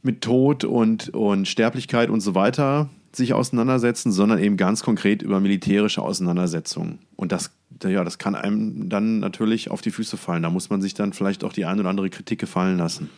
[0.02, 5.40] mit Tod und, und Sterblichkeit und so weiter sich auseinandersetzen, sondern eben ganz konkret über
[5.40, 6.98] militärische Auseinandersetzungen.
[7.16, 7.50] Und das,
[7.82, 10.42] ja, das kann einem dann natürlich auf die Füße fallen.
[10.42, 13.10] Da muss man sich dann vielleicht auch die ein oder andere Kritik gefallen lassen.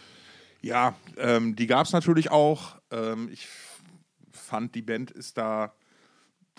[0.63, 2.77] Ja, ähm, die gab es natürlich auch.
[2.91, 3.47] Ähm, ich
[4.33, 5.73] fand, die Band ist da,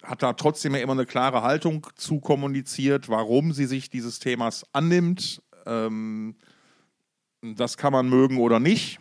[0.04, 4.66] hat da trotzdem ja immer eine klare Haltung zu kommuniziert, warum sie sich dieses Themas
[4.74, 5.42] annimmt.
[5.66, 6.36] Ähm,
[7.42, 9.00] das kann man mögen oder nicht.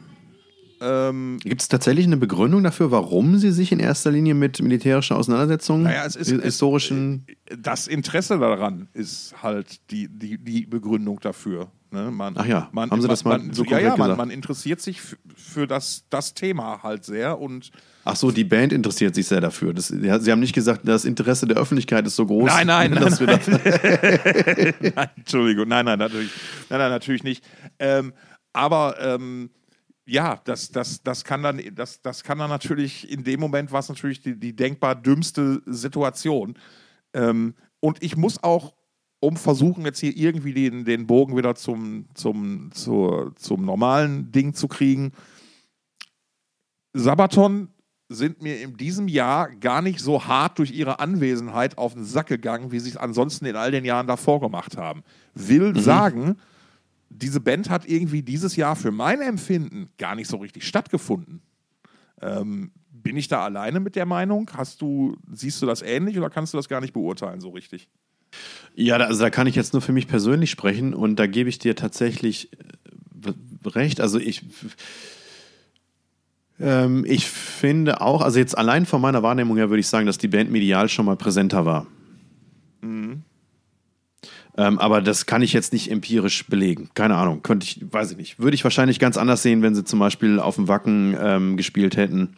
[0.82, 5.14] Ähm, Gibt es tatsächlich eine Begründung dafür, warum sie sich in erster Linie mit militärischen
[5.14, 11.70] Auseinandersetzungen, Naja, ist- historischen das Interesse daran ist halt die, die, die Begründung dafür.
[11.92, 12.10] Ne?
[12.10, 14.30] Man, Ach ja, man, haben Sie man, das mal man, so Ja, ja, man, man
[14.30, 15.00] interessiert sich
[15.34, 17.70] für das, das Thema halt sehr und
[18.04, 19.74] Ach so, die Band interessiert sich sehr dafür.
[19.74, 22.46] Das, sie haben nicht gesagt, das Interesse der Öffentlichkeit ist so groß.
[22.46, 23.38] Nein, nein, nein, da-
[24.96, 26.30] nein, Entschuldigung, nein, nein, natürlich,
[26.68, 27.44] nein, nein, natürlich nicht.
[27.78, 28.12] Ähm,
[28.52, 29.50] aber ähm,
[30.06, 33.80] ja, das, das, das, kann dann, das, das kann dann natürlich in dem Moment war
[33.80, 36.58] es natürlich die, die denkbar dümmste Situation.
[37.12, 38.74] Ähm, und ich muss auch,
[39.20, 44.54] um versuchen, jetzt hier irgendwie den, den Bogen wieder zum, zum, zur, zum normalen Ding
[44.54, 45.12] zu kriegen.
[46.94, 47.68] Sabaton
[48.08, 52.26] sind mir in diesem Jahr gar nicht so hart durch ihre Anwesenheit auf den Sack
[52.26, 55.04] gegangen, wie sie es ansonsten in all den Jahren davor gemacht haben.
[55.34, 56.36] Will sagen,
[57.08, 61.40] diese Band hat irgendwie dieses Jahr für mein Empfinden gar nicht so richtig stattgefunden.
[62.20, 64.50] Ähm, bin ich da alleine mit der Meinung?
[64.54, 67.88] Hast du, siehst du das ähnlich oder kannst du das gar nicht beurteilen so richtig?
[68.74, 71.48] Ja, da, also da kann ich jetzt nur für mich persönlich sprechen und da gebe
[71.48, 74.00] ich dir tatsächlich äh, recht.
[74.00, 74.42] Also ich,
[76.60, 80.18] ähm, ich finde auch, also jetzt allein von meiner Wahrnehmung her würde ich sagen, dass
[80.18, 81.86] die Band medial schon mal präsenter war.
[84.60, 86.90] Ähm, aber das kann ich jetzt nicht empirisch belegen.
[86.92, 88.38] Keine Ahnung, könnte ich, weiß ich nicht.
[88.40, 91.96] Würde ich wahrscheinlich ganz anders sehen, wenn sie zum Beispiel auf dem Wacken ähm, gespielt
[91.96, 92.36] hätten.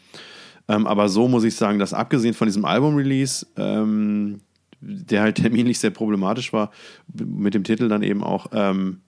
[0.68, 4.40] Ähm, aber so muss ich sagen, dass abgesehen von diesem Album-Release, ähm,
[4.82, 6.70] der halt terminlich sehr problematisch war,
[7.14, 9.00] mit dem Titel dann eben auch, ähm,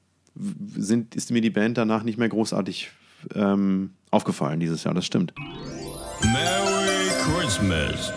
[0.77, 2.91] sind, ist mir die Band danach nicht mehr großartig
[3.35, 5.35] ähm, aufgefallen dieses Jahr, das stimmt.
[6.23, 8.13] Merry Christmas.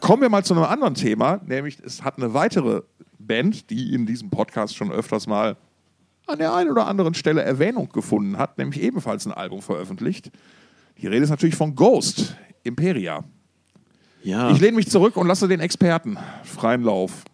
[0.00, 2.82] Kommen wir mal zu einem anderen Thema, nämlich es hat eine weitere
[3.18, 5.56] Band, die in diesem Podcast schon öfters mal
[6.26, 10.30] an der einen oder anderen Stelle Erwähnung gefunden hat, nämlich ebenfalls ein Album veröffentlicht.
[10.98, 13.24] Die Rede ist natürlich von Ghost, Imperia.
[14.24, 17.24] Ja, Ich lehne mich zurück und lasse den Experten freien Lauf.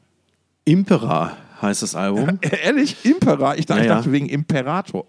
[0.64, 2.38] Impera heißt das Album.
[2.64, 3.54] Ehrlich, Impera?
[3.56, 3.96] Ich, dachte- Ja, ich ja.
[3.96, 5.04] dachte wegen Imperator.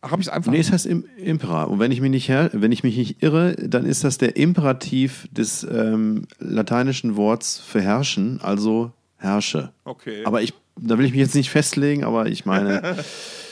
[0.00, 0.52] Ach, habe ich es einfach.
[0.52, 1.64] Nee, es heißt Im Impera.
[1.64, 5.26] Und wenn ich, mich nicht wenn ich mich nicht irre, dann ist das der Imperativ
[5.32, 9.72] des ähm, lateinischen Worts für herrschen, also herrsche.
[9.84, 10.22] Okay.
[10.24, 12.96] Aber ich, da will ich mich jetzt nicht festlegen, aber ich meine,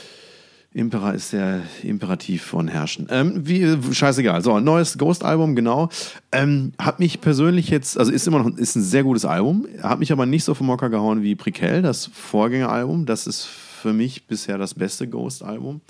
[0.77, 3.07] Impera ist der Imperativ von herrschen.
[3.11, 4.43] Ähm, wie, scheißegal.
[4.43, 5.89] So, neues Ghost-Album, genau.
[6.33, 10.01] Ähm, hat mich persönlich jetzt, also ist immer noch ist ein sehr gutes Album, hat
[10.01, 13.07] mich aber nicht so vom Mocker gehauen wie Prikel, das Vorgängeralbum.
[13.07, 15.81] Das ist für mich bisher das beste Ghost-Album.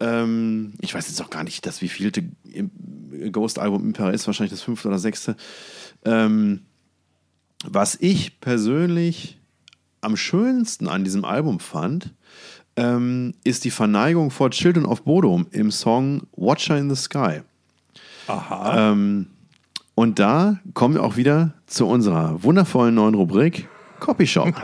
[0.00, 2.22] Ähm, ich weiß jetzt auch gar nicht, das wievielte
[3.32, 5.34] Ghost-Album Impera ist, wahrscheinlich das fünfte oder sechste.
[6.04, 6.60] Ähm,
[7.64, 9.38] was ich persönlich
[10.02, 12.12] am schönsten an diesem Album fand,
[12.76, 17.40] ähm, ist die Verneigung vor Children of Bodom im Song Watcher in the Sky.
[18.26, 18.92] Aha.
[18.92, 19.26] Ähm,
[19.94, 23.68] und da kommen wir auch wieder zu unserer wundervollen neuen Rubrik
[23.98, 24.54] Copyshop.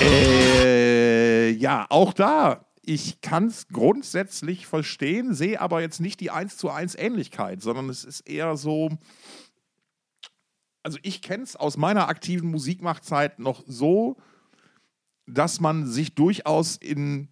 [0.00, 0.53] Äh,
[1.54, 2.66] ja, auch da.
[2.82, 7.88] Ich kann es grundsätzlich verstehen, sehe aber jetzt nicht die 1 zu 1 Ähnlichkeit, sondern
[7.88, 8.90] es ist eher so.
[10.82, 14.16] Also ich kenne es aus meiner aktiven Musikmachzeit noch so,
[15.26, 17.28] dass man sich durchaus in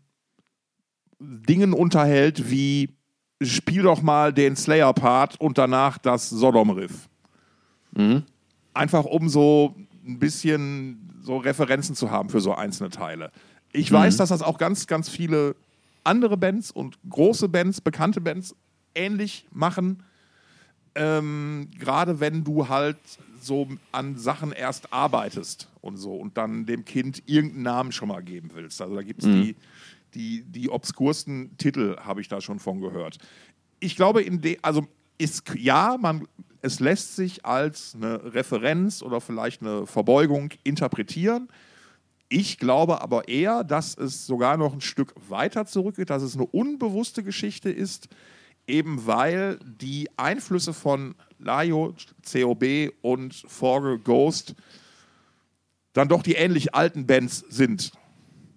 [1.18, 2.96] Dingen unterhält wie
[3.42, 7.08] spiel doch mal den Slayer-Part und danach das Sodom-Riff.
[8.74, 9.74] Einfach um so
[10.06, 13.30] ein bisschen so Referenzen zu haben für so einzelne Teile.
[13.72, 15.56] Ich weiß, dass das auch ganz, ganz viele
[16.04, 18.54] andere Bands und große Bands, bekannte Bands
[18.94, 20.02] ähnlich machen.
[20.94, 22.98] Ähm, Gerade wenn du halt
[23.40, 28.22] so an Sachen erst arbeitest und so und dann dem Kind irgendeinen Namen schon mal
[28.22, 28.80] geben willst.
[28.80, 29.56] Also da gibt es die,
[30.14, 33.18] die, die obskursten Titel, habe ich da schon von gehört.
[33.80, 34.86] Ich glaube, in de, also
[35.18, 36.26] ist ja, man,
[36.60, 41.48] es lässt sich als eine Referenz oder vielleicht eine Verbeugung interpretieren.
[42.34, 46.46] Ich glaube aber eher, dass es sogar noch ein Stück weiter zurückgeht, dass es eine
[46.46, 48.08] unbewusste Geschichte ist,
[48.66, 51.94] eben weil die Einflüsse von Laio,
[52.30, 54.54] COB und Forge Ghost
[55.92, 57.92] dann doch die ähnlich alten Bands sind.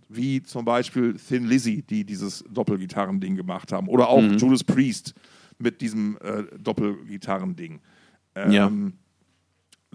[0.07, 3.89] Wie zum Beispiel Thin Lizzy, die dieses Doppelgitarrending gemacht haben.
[3.89, 5.15] Oder auch Judas Priest
[5.57, 7.81] mit diesem äh, Doppelgitarrending.
[8.35, 8.71] Ähm, Ja.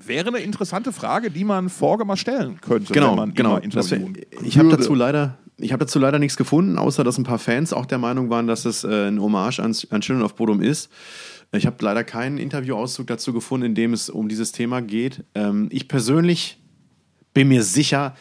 [0.06, 3.50] Wäre eine interessante Frage, die man Forge mal stellen könnte, genau, wenn man ihn genau.
[3.54, 4.00] mal Das wär,
[4.42, 5.38] ich habe dazu leider.
[5.62, 8.46] Ich habe dazu leider nichts gefunden, außer dass ein paar Fans auch der Meinung waren,
[8.46, 10.90] dass es äh, ein Hommage an, an Children of Bodom ist.
[11.52, 15.22] Ich habe leider keinen Interviewauszug dazu gefunden, in dem es um dieses Thema geht.
[15.34, 16.58] Ähm, ich persönlich
[17.34, 18.14] bin mir sicher,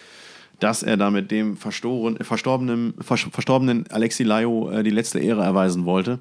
[0.60, 5.42] dass er da mit dem verstoren, verstorbenen, vers- verstorbenen Alexi Laio äh, die letzte Ehre
[5.42, 6.20] erweisen wollte.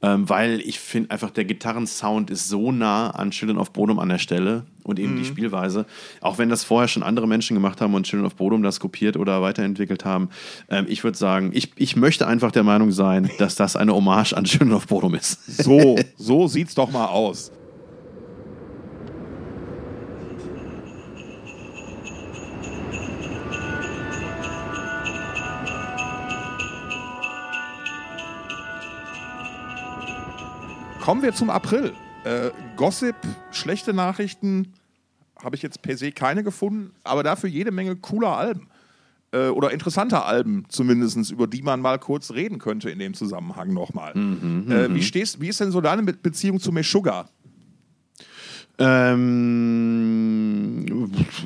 [0.00, 4.08] Ähm, weil ich finde einfach, der Gitarrensound ist so nah an Children of Bodom an
[4.08, 5.86] der Stelle und eben die Spielweise.
[6.20, 9.16] Auch wenn das vorher schon andere Menschen gemacht haben und Children of Bodom das kopiert
[9.16, 10.30] oder weiterentwickelt haben.
[10.70, 14.34] Ähm, ich würde sagen, ich, ich möchte einfach der Meinung sein, dass das eine Hommage
[14.34, 15.44] an Children of Bodom ist.
[15.64, 17.50] So, so sieht's doch mal aus.
[31.08, 31.94] Kommen wir zum April.
[32.24, 33.16] Äh, Gossip,
[33.50, 34.74] schlechte Nachrichten,
[35.42, 38.68] habe ich jetzt per se keine gefunden, aber dafür jede Menge cooler Alben.
[39.32, 43.72] Äh, oder interessanter Alben zumindest, über die man mal kurz reden könnte in dem Zusammenhang
[43.72, 44.14] nochmal.
[44.14, 47.30] äh, wie, stehst, wie ist denn so deine Be- Beziehung zu Meshuggah?
[48.78, 49.24] Ähm,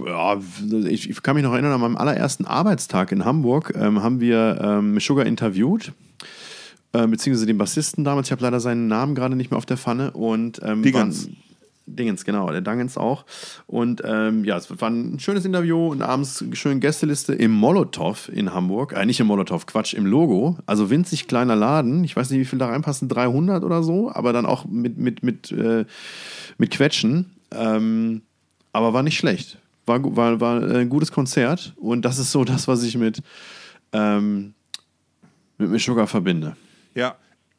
[0.05, 0.41] ja,
[0.89, 4.59] ich, ich kann mich noch erinnern, an meinem allerersten Arbeitstag in Hamburg ähm, haben wir
[4.61, 5.93] ähm, Sugar interviewt,
[6.93, 8.29] äh, beziehungsweise den Bassisten damals.
[8.29, 10.11] Ich habe leider seinen Namen gerade nicht mehr auf der Pfanne.
[10.13, 11.27] Und, ähm, Dingens.
[11.27, 11.37] waren-
[11.85, 13.25] Dingens, genau, der Dingens auch.
[13.67, 18.29] Und ähm, ja, es war ein schönes Interview und abends eine schöne Gästeliste im Molotow
[18.33, 18.93] in Hamburg.
[18.93, 20.57] Äh, nicht im Molotow, Quatsch, im Logo.
[20.65, 22.05] Also winzig kleiner Laden.
[22.05, 25.25] Ich weiß nicht, wie viel da reinpassen, 300 oder so, aber dann auch mit, mit,
[25.25, 25.85] mit, äh,
[26.57, 27.33] mit Quetschen.
[27.51, 28.23] Ähm,
[28.73, 29.59] aber war nicht schlecht.
[29.85, 33.21] War, war, war ein gutes Konzert und das ist so das, was ich mit,
[33.93, 34.55] ähm,
[35.59, 36.57] mit Meshuggah verbinde.
[36.95, 37.17] Ja.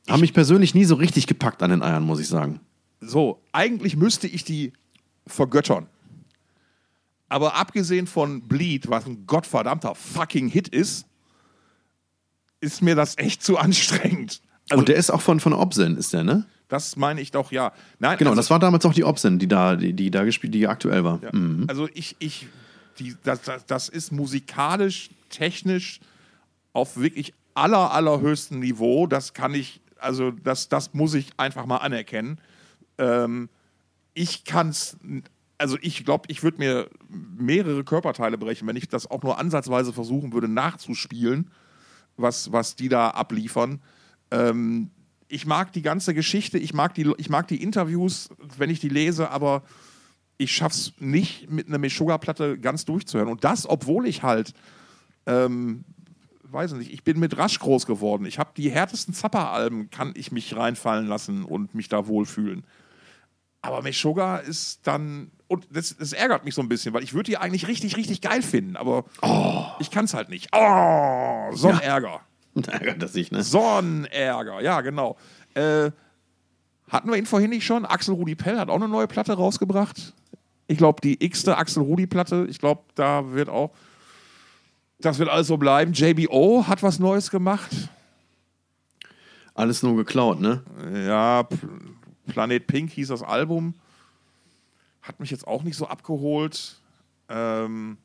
[0.09, 2.59] Haben mich persönlich nie so richtig gepackt an den Eiern, muss ich sagen.
[2.99, 4.73] So, eigentlich müsste ich die
[5.27, 5.87] vergöttern.
[7.29, 11.05] Aber abgesehen von Bleed, was ein gottverdammter fucking Hit ist,
[12.59, 14.41] ist mir das echt zu anstrengend.
[14.69, 16.45] Also, und der ist auch von, von Obsen, ist der, ne?
[16.73, 17.71] das meine ich doch, ja.
[17.99, 20.55] Nein, Genau, also, das war damals auch die Obsen, die da, die, die da gespielt,
[20.55, 21.19] die aktuell war.
[21.21, 21.29] Ja.
[21.31, 21.65] Mhm.
[21.67, 22.47] Also ich, ich,
[22.97, 25.99] die, das, das, das ist musikalisch, technisch
[26.73, 29.07] auf wirklich aller, allerhöchstem Niveau.
[29.07, 32.39] Das kann ich, also das, das muss ich einfach mal anerkennen.
[32.97, 33.49] Ähm,
[34.13, 34.97] ich kann es,
[35.57, 39.93] also ich glaube, ich würde mir mehrere Körperteile brechen, wenn ich das auch nur ansatzweise
[39.93, 41.49] versuchen würde nachzuspielen,
[42.17, 43.81] was, was die da abliefern.
[44.31, 44.91] Ähm,
[45.27, 48.89] ich mag die ganze Geschichte, ich mag die, ich mag die Interviews, wenn ich die
[48.89, 49.63] lese, aber
[50.37, 53.29] ich schaff's nicht, mit einer Meshuggah-Platte ganz durchzuhören.
[53.29, 54.53] Und das, obwohl ich halt,
[55.25, 55.85] ähm,
[56.53, 58.25] weiß nicht, ich bin mit Rasch groß geworden.
[58.25, 62.65] Ich habe die härtesten Zapper-Alben, kann ich mich reinfallen lassen und mich da wohlfühlen.
[63.61, 67.31] Aber Meshuggah ist dann, und das, das ärgert mich so ein bisschen, weil ich würde
[67.31, 69.05] die eigentlich richtig, richtig geil finden, aber
[69.79, 70.49] ich kann es halt nicht.
[70.53, 72.21] Oh, so ein Ärger.
[72.55, 73.41] Da ärgert er sich, ne?
[73.41, 75.17] So ein Ärger, ja, genau.
[75.55, 75.89] Äh,
[76.87, 77.83] hatten wir ihn vorhin nicht schon?
[77.83, 80.13] Axel Rudi Pell hat auch eine neue Platte rausgebracht.
[80.67, 82.47] Ich glaube, die x-te Axel Rudi-Platte.
[82.49, 83.71] Ich glaube, da wird auch.
[85.03, 85.91] Das wird alles so bleiben.
[85.91, 87.89] JBO hat was Neues gemacht.
[89.53, 90.63] Alles nur geklaut, ne?
[91.05, 91.57] Ja, P
[92.27, 93.73] Planet Pink hieß das Album.
[95.01, 96.79] Hat mich jetzt auch nicht so abgeholt.
[97.27, 97.97] Ähm,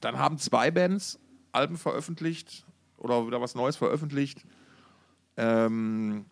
[0.00, 1.20] dann haben zwei Bands
[1.52, 4.44] Alben veröffentlicht oder wieder was Neues veröffentlicht,
[5.36, 6.24] ähm,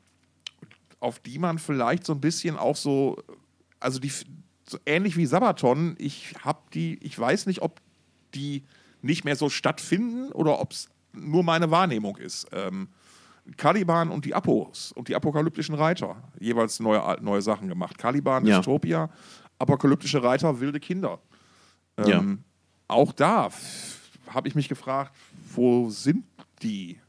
[0.98, 3.22] auf die man vielleicht so ein bisschen auch so,
[3.78, 4.10] also die
[4.68, 7.80] so ähnlich wie Sabaton, ich habe die, ich weiß nicht, ob
[8.34, 8.64] die
[9.02, 12.46] nicht mehr so stattfinden oder ob es nur meine Wahrnehmung ist.
[12.52, 12.88] Ähm,
[13.56, 17.98] Caliban und die Apos und die apokalyptischen Reiter, jeweils neue, neue Sachen gemacht.
[17.98, 18.58] Caliban, Ja.
[18.58, 19.10] Dystopia,
[19.58, 21.18] apokalyptische Reiter, wilde Kinder.
[21.96, 22.24] Ähm, Ja.
[22.88, 23.50] Auch da
[24.28, 25.14] habe ich mich gefragt,
[25.54, 26.24] wo sind
[26.62, 27.00] die?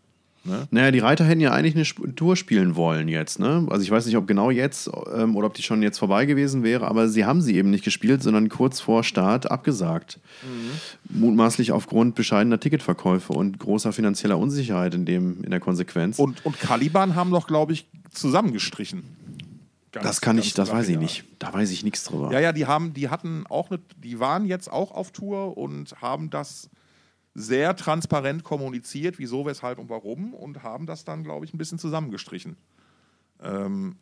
[0.71, 3.67] Naja, die Reiter hätten ja eigentlich eine Tour spielen wollen jetzt, ne?
[3.69, 6.63] Also ich weiß nicht, ob genau jetzt ähm, oder ob die schon jetzt vorbei gewesen
[6.63, 10.19] wäre, aber sie haben sie eben nicht gespielt, sondern kurz vor Start abgesagt.
[11.09, 16.17] Mutmaßlich aufgrund bescheidener Ticketverkäufe und großer finanzieller Unsicherheit in, dem, in der Konsequenz.
[16.19, 19.03] Und, und Caliban haben doch, glaube ich, zusammengestrichen.
[19.91, 21.25] Ganz- das kann ich, das weiß ich nicht.
[21.39, 22.31] Da weiß ich nichts drüber.
[22.31, 25.93] Ja, ja, die haben, die hatten auch eine, die waren jetzt auch auf Tour und
[26.01, 26.69] haben das
[27.34, 31.79] sehr transparent kommuniziert, wieso, weshalb und warum und haben das dann, glaube ich, ein bisschen
[31.79, 32.57] zusammengestrichen.
[33.41, 33.95] Ähm,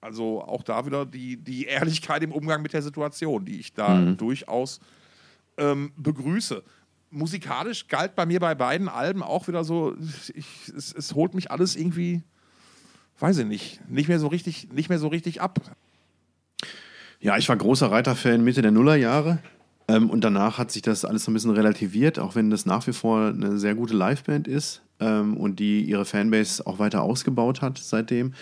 [0.00, 4.12] also auch da wieder die, die Ehrlichkeit im Umgang mit der Situation, die ich da
[4.12, 4.80] durchaus
[5.56, 6.62] ähm, begrüße.
[7.10, 9.96] Musikalisch galt bei mir bei beiden Alben auch wieder so,
[10.34, 12.22] ich, es, es holt mich alles irgendwie,
[13.20, 15.60] weiß ich nicht, nicht mehr so richtig, nicht mehr so richtig ab.
[17.20, 19.38] Ja, ich war großer Reiter-Fan Mitte der Nullerjahre.
[19.88, 22.86] Ähm, und danach hat sich das alles so ein bisschen relativiert, auch wenn das nach
[22.86, 27.62] wie vor eine sehr gute Liveband ist ähm, und die ihre Fanbase auch weiter ausgebaut
[27.62, 28.34] hat seitdem.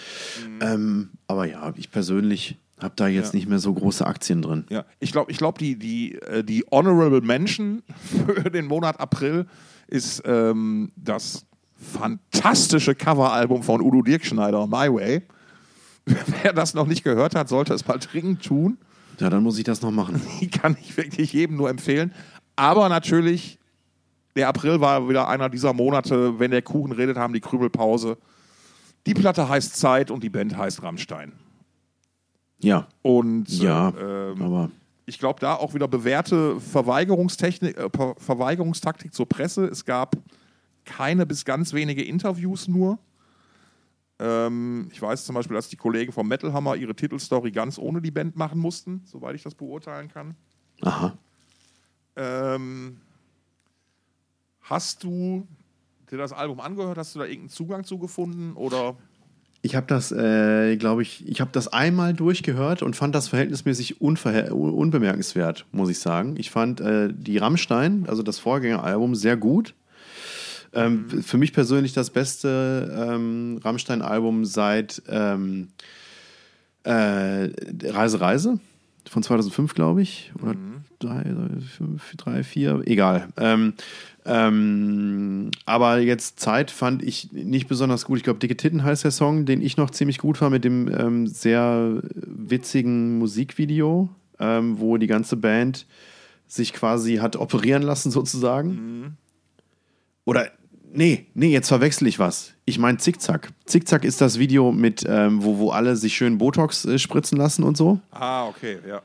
[0.60, 3.38] Ähm, aber ja, ich persönlich habe da jetzt Ja.
[3.38, 4.64] nicht mehr so große Aktien drin.
[4.70, 7.82] Ja, ich glaube, ich glaub, die, die, äh, die Honorable Mention
[8.36, 9.46] für den Monat April
[9.86, 11.44] ist ähm, das
[11.76, 15.22] fantastische Coveralbum von Udo Dirkschneider, My Way.
[16.42, 18.78] Wer das noch nicht gehört hat, sollte es mal dringend tun.
[19.20, 20.20] Ja, dann muss ich das noch machen.
[20.40, 22.12] Die kann ich wirklich jedem nur empfehlen.
[22.56, 23.58] Aber natürlich,
[24.36, 28.18] der April war wieder einer dieser Monate, wenn der Kuchen redet, haben die Krümelpause.
[29.06, 31.32] Die Platte heißt Zeit und die Band heißt Rammstein.
[32.60, 34.70] Ja, Und ja, äh, ähm, aber
[35.06, 39.66] ich glaube, da auch wieder bewährte Verweigerungstechnik, äh, Verweigerungstaktik zur Presse.
[39.66, 40.16] Es gab
[40.84, 42.98] keine bis ganz wenige Interviews nur.
[44.18, 48.00] Ähm, ich weiß zum Beispiel, dass die Kollegen vom Metal Hammer ihre Titelstory ganz ohne
[48.00, 50.36] die Band machen mussten, soweit ich das beurteilen kann.
[50.82, 51.16] aha.
[52.16, 53.00] Ähm,
[54.60, 55.46] hast du
[56.10, 56.96] dir das Album angehört?
[56.96, 58.52] Hast du da irgendeinen Zugang zu gefunden?
[58.54, 58.96] Oder
[59.62, 64.00] Ich habe das, äh, glaube ich, ich habe das einmal durchgehört und fand das verhältnismäßig
[64.00, 66.36] unbemerkenswert, muss ich sagen.
[66.38, 69.74] Ich fand äh, die Rammstein, also das Vorgängeralbum, sehr gut.
[70.74, 75.68] Ähm, Für mich persönlich das beste ähm, Rammstein-Album seit ähm,
[76.84, 77.48] äh,
[77.84, 78.58] Reise, Reise
[79.08, 80.32] von 2005, glaube ich.
[80.42, 80.54] Oder
[80.98, 81.24] drei,
[81.76, 83.28] fünf, drei, vier, egal.
[83.36, 83.74] Ähm,
[84.24, 88.18] ähm, aber jetzt Zeit fand ich nicht besonders gut.
[88.18, 90.88] Ich glaube, Dicke Titten heißt der Song, den ich noch ziemlich gut fand mit dem
[90.88, 94.08] ähm, sehr witzigen Musikvideo,
[94.38, 95.86] ähm, wo die ganze Band
[96.46, 99.16] sich quasi hat operieren lassen sozusagen.
[100.24, 100.50] Oder
[100.94, 102.54] nee, nee, jetzt verwechsel ich was.
[102.64, 103.52] Ich meine Zickzack.
[103.66, 107.64] Zickzack ist das Video mit, ähm, wo, wo alle sich schön Botox äh, spritzen lassen
[107.64, 108.00] und so.
[108.10, 109.02] Ah, okay, ja.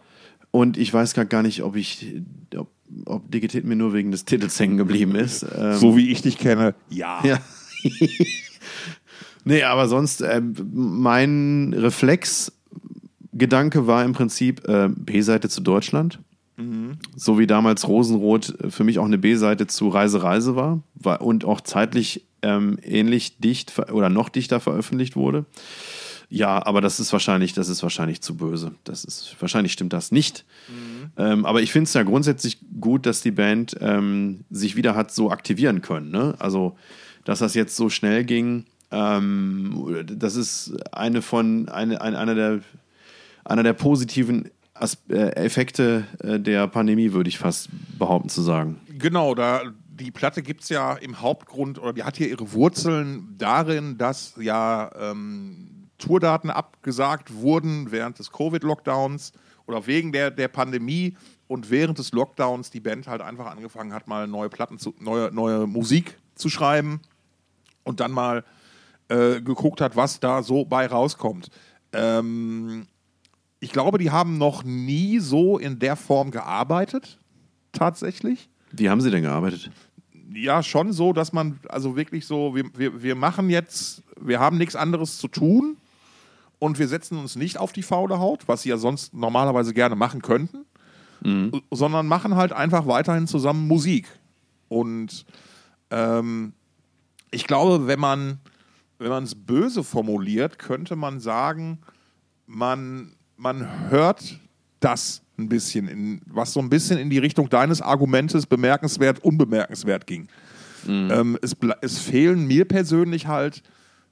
[0.51, 2.21] Und ich weiß gar gar nicht, ob ich,
[2.55, 2.69] ob,
[3.05, 5.45] ob Digitit mir nur wegen des Titels hängen geblieben ist.
[5.55, 7.21] Ähm, So wie ich dich kenne, ja.
[7.23, 7.39] ja.
[9.43, 16.19] nee, aber sonst, ähm, mein Reflexgedanke war im Prinzip äh, B-Seite zu Deutschland.
[17.15, 21.45] So wie damals Rosenrot für mich auch eine B-Seite zu Reise Reise war, war und
[21.45, 25.45] auch zeitlich ähm, ähnlich dicht oder noch dichter veröffentlicht wurde.
[26.31, 28.73] Ja, aber das ist wahrscheinlich, das ist wahrscheinlich zu böse.
[28.83, 30.45] Das ist, wahrscheinlich stimmt das nicht.
[31.17, 35.11] Ähm, aber ich finde es ja grundsätzlich gut, dass die Band ähm, sich wieder hat
[35.11, 36.11] so aktivieren können.
[36.11, 36.35] Ne?
[36.37, 36.77] Also,
[37.25, 42.59] dass das jetzt so schnell ging, ähm, das ist eine von, eine, ein, einer, der,
[43.43, 44.49] einer der positiven
[44.79, 48.79] As äh, Effekte äh, der Pandemie, würde ich fast behaupten zu sagen.
[48.87, 49.61] Genau, da
[49.99, 54.35] die Platte gibt es ja im Hauptgrund oder die hat hier ihre Wurzeln darin, dass
[54.39, 59.33] ja ähm, Tourdaten abgesagt wurden während des Covid-Lockdowns
[59.67, 61.17] oder wegen der, der Pandemie
[61.47, 65.31] und während des Lockdowns die Band halt einfach angefangen hat, mal neue Platten zu, neue,
[65.33, 67.01] neue Musik zu schreiben
[67.83, 68.45] und dann mal
[69.09, 71.49] äh, geguckt hat, was da so bei rauskommt.
[71.91, 72.87] Ähm,
[73.59, 77.19] ich glaube, die haben noch nie so in der Form gearbeitet,
[77.71, 78.49] tatsächlich.
[78.71, 79.71] Wie haben sie denn gearbeitet?
[80.33, 84.57] Ja, schon so, dass man also wirklich so, wir, wir, wir machen jetzt, wir haben
[84.57, 85.77] nichts anderes zu tun
[86.59, 89.95] und wir setzen uns nicht auf die faule Haut, was sie ja sonst normalerweise gerne
[89.95, 90.65] machen könnten,
[91.71, 94.07] sondern machen halt einfach weiterhin zusammen Musik.
[94.67, 95.25] Und
[95.89, 96.53] ähm,
[97.31, 98.39] ich glaube, wenn man
[98.99, 101.79] wenn man es böse formuliert, könnte man sagen,
[102.45, 104.37] man, man hört
[104.81, 110.05] das ein bisschen, in, was so ein bisschen in die Richtung deines Argumentes bemerkenswert, unbemerkenswert
[110.05, 110.27] ging.
[111.11, 113.63] Ähm, es, es fehlen mir persönlich halt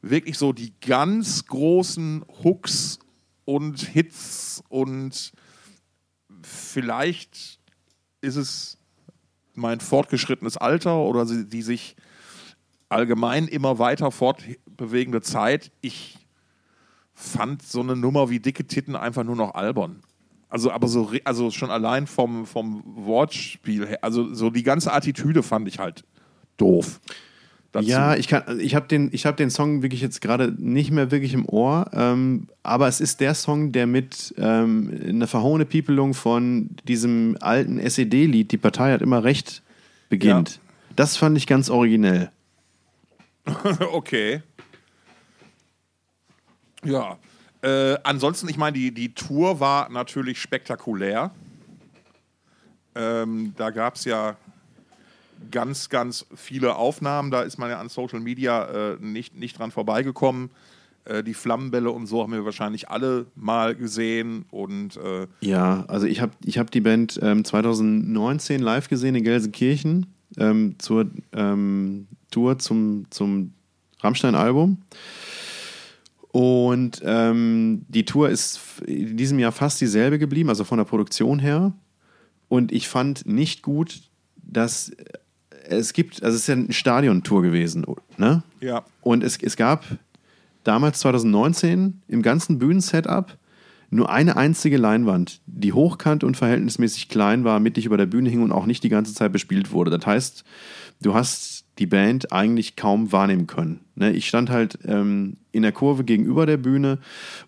[0.01, 2.99] wirklich so die ganz großen Hooks
[3.45, 5.33] und Hits und
[6.41, 7.59] vielleicht
[8.21, 8.77] ist es
[9.53, 11.95] mein fortgeschrittenes Alter oder die sich
[12.89, 15.71] allgemein immer weiter fortbewegende Zeit.
[15.81, 16.17] Ich
[17.17, 20.03] fand so eine Nummer wie dicke Titten einfach nur noch albern.
[20.49, 25.41] Also, aber so, also schon allein vom, vom Wortspiel her, also so die ganze Attitüde
[25.43, 26.05] fand ich halt
[26.57, 27.01] doof.
[27.71, 27.87] Dazu.
[27.89, 31.11] Ja, ich kann, ich habe den, ich habe den Song wirklich jetzt gerade nicht mehr
[31.11, 36.13] wirklich im Ohr, ähm, aber es ist der Song, der mit ähm, einer verhohene Piepelung
[36.13, 39.63] von diesem alten SED-Lied, die Partei hat immer recht,
[40.07, 40.61] beginnt.
[40.95, 42.31] Das fand ich ganz originell.
[43.91, 44.43] okay.
[46.87, 47.17] Ja.
[47.61, 51.31] Äh, ansonsten, ich meine, die, die Tour war natürlich spektakulär.
[52.95, 54.37] Ähm, da gab es ja
[55.51, 57.31] ganz, ganz viele Aufnahmen.
[57.31, 60.49] Da ist man ja an Social Media äh, nicht, nicht dran vorbeigekommen.
[61.05, 64.45] Äh, die Flammenbälle und so haben wir wahrscheinlich alle mal gesehen.
[64.51, 69.23] Und äh, Ja, also ich habe ich hab die Band ähm, 2019 live gesehen in
[69.23, 70.07] Gelsenkirchen
[70.37, 73.53] ähm, zur ähm, Tour zum, zum
[74.01, 74.77] Rammstein-Album.
[76.37, 81.39] Und ähm, die Tour ist in diesem Jahr fast dieselbe geblieben, also von der Produktion
[81.39, 81.73] her.
[82.47, 84.01] Und ich fand nicht gut,
[84.35, 84.91] dass
[85.67, 88.43] es gibt, also es ist ja eine Stadiontour gewesen, ne?
[88.61, 89.83] ja, Und es, es gab
[90.63, 93.35] damals 2019 im ganzen Bühnensetup
[93.89, 98.43] nur eine einzige Leinwand, die hochkant und verhältnismäßig klein war, mittig über der Bühne hing
[98.43, 99.89] und auch nicht die ganze Zeit bespielt wurde.
[99.89, 100.43] Das heißt,
[101.01, 103.81] du hast die Band eigentlich kaum wahrnehmen können.
[103.95, 104.11] Ne?
[104.11, 106.99] Ich stand halt ähm, in der Kurve gegenüber der Bühne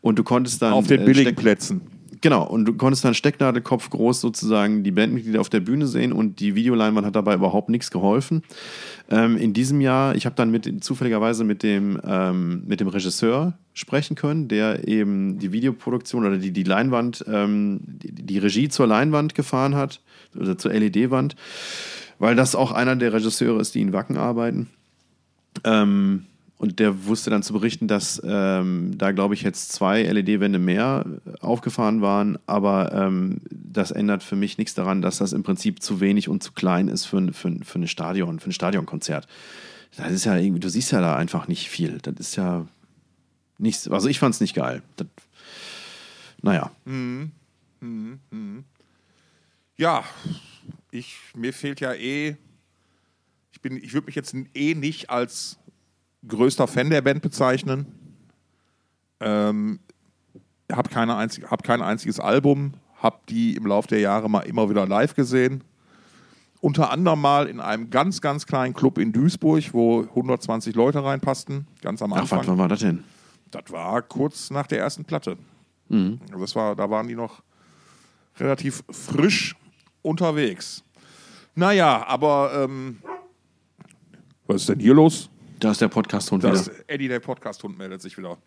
[0.02, 1.82] und du konntest dann auf den äh, billigen Plätzen.
[2.22, 6.42] Genau, und du konntest dann Stecknadelkopf groß sozusagen die Bandmitglieder auf der Bühne sehen und
[6.42, 8.44] die Videoleinwand hat dabei überhaupt nichts geholfen.
[9.10, 13.58] Ähm, in diesem Jahr, ich habe dann mit, zufälligerweise mit dem, ähm, mit dem Regisseur
[13.74, 18.88] sprechen können, der eben die Videoproduktion oder die, die Leinwand, ähm, die, die Regie zur
[18.88, 20.02] Leinwand gefahren hat,
[20.38, 21.36] oder zur LED-Wand,
[22.20, 24.70] weil das auch einer der Regisseure ist, die in Wacken arbeiten.
[25.64, 26.26] Ähm,
[26.58, 31.06] und der wusste dann zu berichten, dass ähm, da, glaube ich, jetzt zwei LED-Wände mehr
[31.40, 32.38] aufgefahren waren.
[32.48, 36.44] Aber ähm, das ändert für mich nichts daran, dass das im Prinzip zu wenig und
[36.44, 39.26] zu klein ist für, ein- für, ein- für, eine Stadion, für ein Stadionkonzert.
[39.96, 42.00] Das ist ja irgendwie, du siehst ja da einfach nicht viel.
[42.02, 42.68] Das ist ja
[43.58, 43.88] nichts.
[43.88, 44.82] Also ich fand es nicht geil.
[44.98, 45.08] Das,
[46.42, 46.72] naja.
[49.78, 50.04] Ja,
[50.92, 52.36] ich, mir fehlt ja eh,
[53.52, 55.58] ich, bin, ich würde mich jetzt eh nicht als
[56.28, 57.86] größter Fan der Band bezeichnen.
[59.20, 59.80] Ähm,
[60.72, 64.70] habe keine einzig, hab kein einziges Album, habe die im Laufe der Jahre mal immer
[64.70, 65.64] wieder live gesehen.
[66.62, 71.68] Unter anderem mal in einem ganz, ganz kleinen Club in Duisburg, wo 120 Leute reinpassten,
[71.82, 72.40] ganz am Ach, Anfang.
[72.40, 73.04] was, wann war das denn?
[73.52, 75.38] Das war kurz nach der ersten Platte.
[75.88, 76.20] Mhm.
[76.28, 77.42] Also das war, da waren die noch
[78.38, 79.56] relativ frisch
[80.02, 80.84] unterwegs.
[81.56, 83.00] Naja, aber ähm,
[84.48, 85.30] was ist denn hier los?
[85.60, 86.64] Da ist der Podcast-Hund wieder.
[86.88, 88.38] Eddie, der Podcast-Hund, meldet sich wieder.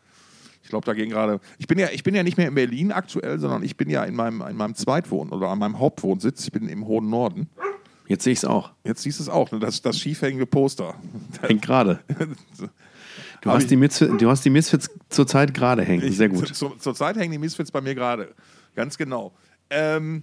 [0.62, 1.40] Ich glaube, da gehen gerade.
[1.58, 4.04] Ich bin ja, ich bin ja nicht mehr in Berlin aktuell, sondern ich bin ja
[4.04, 6.44] in meinem, in meinem Zweitwohn oder an meinem Hauptwohnsitz.
[6.44, 7.50] Ich bin im hohen Norden.
[8.06, 8.72] Jetzt sehe ich es auch.
[8.84, 9.58] Jetzt siehst du es auch, ne?
[9.58, 10.94] das, das schiefhängende Poster.
[11.40, 12.00] Hängt gerade.
[13.42, 16.12] Du hast, die Misfits, du hast die Misfits zurzeit gerade hängen.
[16.12, 16.46] Sehr gut.
[16.46, 18.36] Zu, zu, zurzeit hängen die Misfits bei mir gerade.
[18.76, 19.32] Ganz genau.
[19.68, 20.22] Ähm,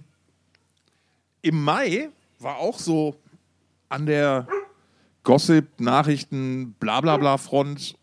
[1.42, 3.16] Im Mai war auch so
[3.88, 4.46] an der
[5.22, 7.96] Gossip, Nachrichten, bla bla bla Front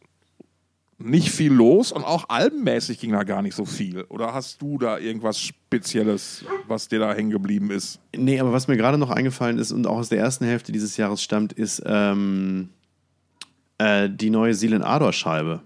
[0.99, 4.03] nicht viel los und auch albenmäßig ging da gar nicht so viel.
[4.09, 7.99] Oder hast du da irgendwas Spezielles, was dir da hängen geblieben ist?
[8.15, 10.97] Nee, aber was mir gerade noch eingefallen ist und auch aus der ersten Hälfte dieses
[10.97, 12.69] Jahres stammt, ist ähm,
[13.77, 15.61] äh, die neue Silen Ador Scheibe,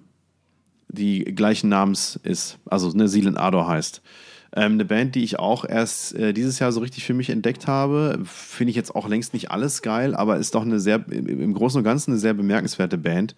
[0.90, 4.02] die gleichen Namens ist, also eine Silen Ador heißt.
[4.54, 7.68] Ähm, eine Band, die ich auch erst äh, dieses Jahr so richtig für mich entdeckt
[7.68, 8.20] habe.
[8.26, 11.78] Finde ich jetzt auch längst nicht alles geil, aber ist doch eine sehr, im, Großen
[11.78, 13.36] und Ganzen eine sehr bemerkenswerte Band.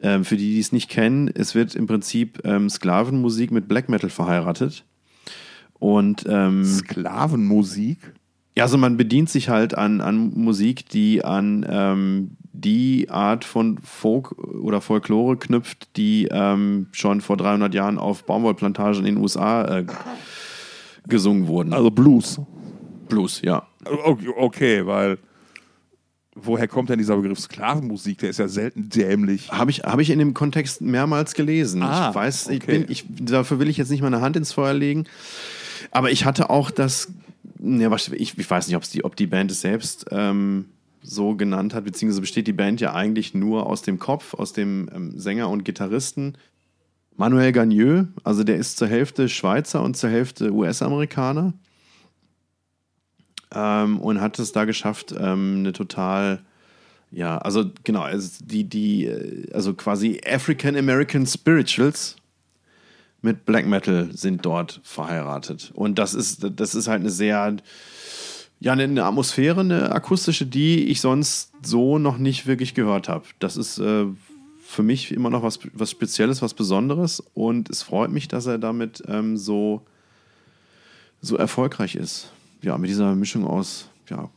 [0.00, 3.88] Ähm, für die, die es nicht kennen, es wird im Prinzip ähm, Sklavenmusik mit Black
[3.88, 4.84] Metal verheiratet.
[5.78, 8.12] Und ähm, Sklavenmusik?
[8.54, 13.78] Ja, also man bedient sich halt an, an Musik, die an ähm, die Art von
[13.78, 19.78] Folk oder Folklore knüpft, die ähm, schon vor 300 Jahren auf Baumwollplantagen in den USA
[19.78, 19.86] äh,
[21.08, 21.72] gesungen wurden.
[21.72, 22.40] Also Blues.
[23.08, 23.66] Blues, ja.
[24.36, 25.18] Okay, weil
[26.34, 28.18] woher kommt denn dieser Begriff Sklavenmusik?
[28.18, 29.50] Der ist ja selten dämlich.
[29.50, 31.82] Habe ich, hab ich in dem Kontext mehrmals gelesen.
[31.82, 32.78] Ah, ich weiß, ich okay.
[32.78, 35.04] bin, ich, dafür will ich jetzt nicht meine Hand ins Feuer legen.
[35.90, 37.08] Aber ich hatte auch das,
[37.62, 40.66] ja, ich, ich weiß nicht, die, ob die Band es selbst ähm,
[41.00, 44.90] so genannt hat, beziehungsweise besteht die Band ja eigentlich nur aus dem Kopf, aus dem
[44.94, 46.36] ähm, Sänger und Gitarristen.
[47.16, 51.52] Manuel Gagneux, also der ist zur Hälfte Schweizer und zur Hälfte US-Amerikaner.
[53.54, 56.40] Ähm, und hat es da geschafft, ähm, eine total,
[57.10, 62.16] ja, also genau, also die, die, äh, also quasi African American Spirituals
[63.22, 65.70] mit Black Metal sind dort verheiratet.
[65.74, 67.56] Und das ist, das ist halt eine sehr,
[68.60, 73.24] ja, eine- Atmosphäre, eine akustische, die ich sonst so noch nicht wirklich gehört habe.
[73.38, 74.06] Das ist äh,
[74.60, 77.22] für mich immer noch was, was Spezielles, was Besonderes.
[77.34, 79.82] Und es freut mich, dass er damit ähm, so,
[81.20, 82.32] so erfolgreich ist.
[82.62, 84.30] Ja, mit dieser Mischung aus ja,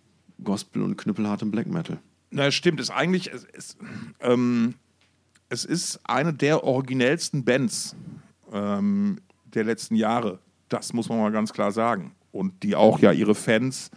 [0.43, 1.97] Gospel und knüppelhartem Black Metal.
[2.29, 2.79] Na, stimmt.
[2.79, 3.77] Ist eigentlich, es, es,
[4.19, 4.75] ähm,
[5.49, 7.95] es ist eine der originellsten Bands
[8.55, 10.39] ähm, der letzten Jahre.
[10.69, 12.15] Das muss man mal ganz klar sagen.
[12.31, 13.91] Und die auch ja ihre Fans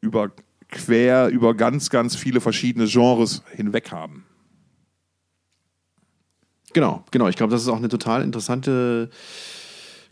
[0.00, 0.30] über
[0.68, 4.24] quer über ganz, ganz viele verschiedene Genres hinweg haben.
[6.72, 7.28] Genau, genau.
[7.28, 9.08] Ich glaube, das ist auch eine total interessante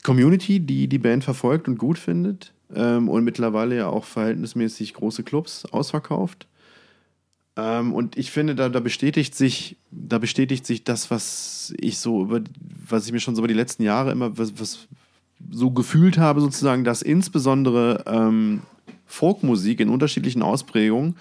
[0.03, 2.53] Community, die die Band verfolgt und gut findet.
[2.75, 6.47] Ähm, und mittlerweile ja auch verhältnismäßig große Clubs ausverkauft.
[7.57, 12.23] Ähm, und ich finde, da, da bestätigt sich, da bestätigt sich das, was ich so
[12.23, 12.41] über,
[12.89, 14.89] was ich mir schon so über die letzten Jahre immer was, was
[15.51, 18.63] so gefühlt habe, sozusagen, dass insbesondere ähm,
[19.07, 21.17] Folkmusik in unterschiedlichen Ausprägungen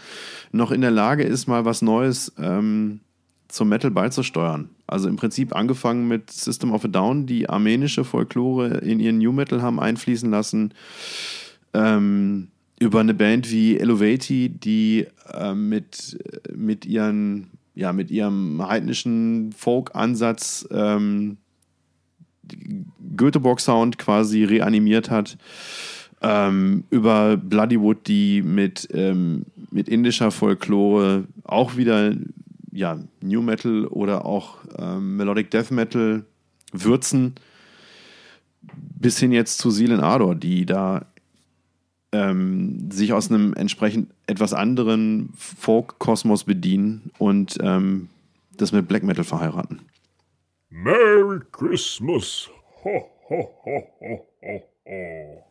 [0.51, 3.01] noch in der Lage ist, mal was Neues ähm,
[3.49, 4.69] zum Metal beizusteuern.
[4.87, 9.33] Also im Prinzip angefangen mit System of a Down, die armenische Folklore in ihren New
[9.33, 10.73] Metal haben einfließen lassen,
[11.73, 12.47] ähm,
[12.81, 16.17] über eine Band wie Elevati, die äh, mit,
[16.51, 21.37] mit, ihren, ja, mit ihrem heidnischen Folk-Ansatz ähm,
[23.15, 25.37] Göteborg-Sound quasi reanimiert hat,
[26.23, 32.15] ähm, über Bloodywood, die mit, ähm, mit indischer Folklore auch wieder
[32.71, 36.25] ja, New Metal oder auch ähm, Melodic Death Metal
[36.71, 37.35] würzen,
[38.63, 41.05] bis hin jetzt zu Silen Ardor, die da
[42.11, 48.09] ähm, sich aus einem entsprechend etwas anderen Folk-Kosmos bedienen und ähm,
[48.57, 49.81] das mit Black Metal verheiraten.
[50.69, 52.49] Merry Christmas.
[52.83, 55.43] Ho, ho, ho, ho, ho, ho.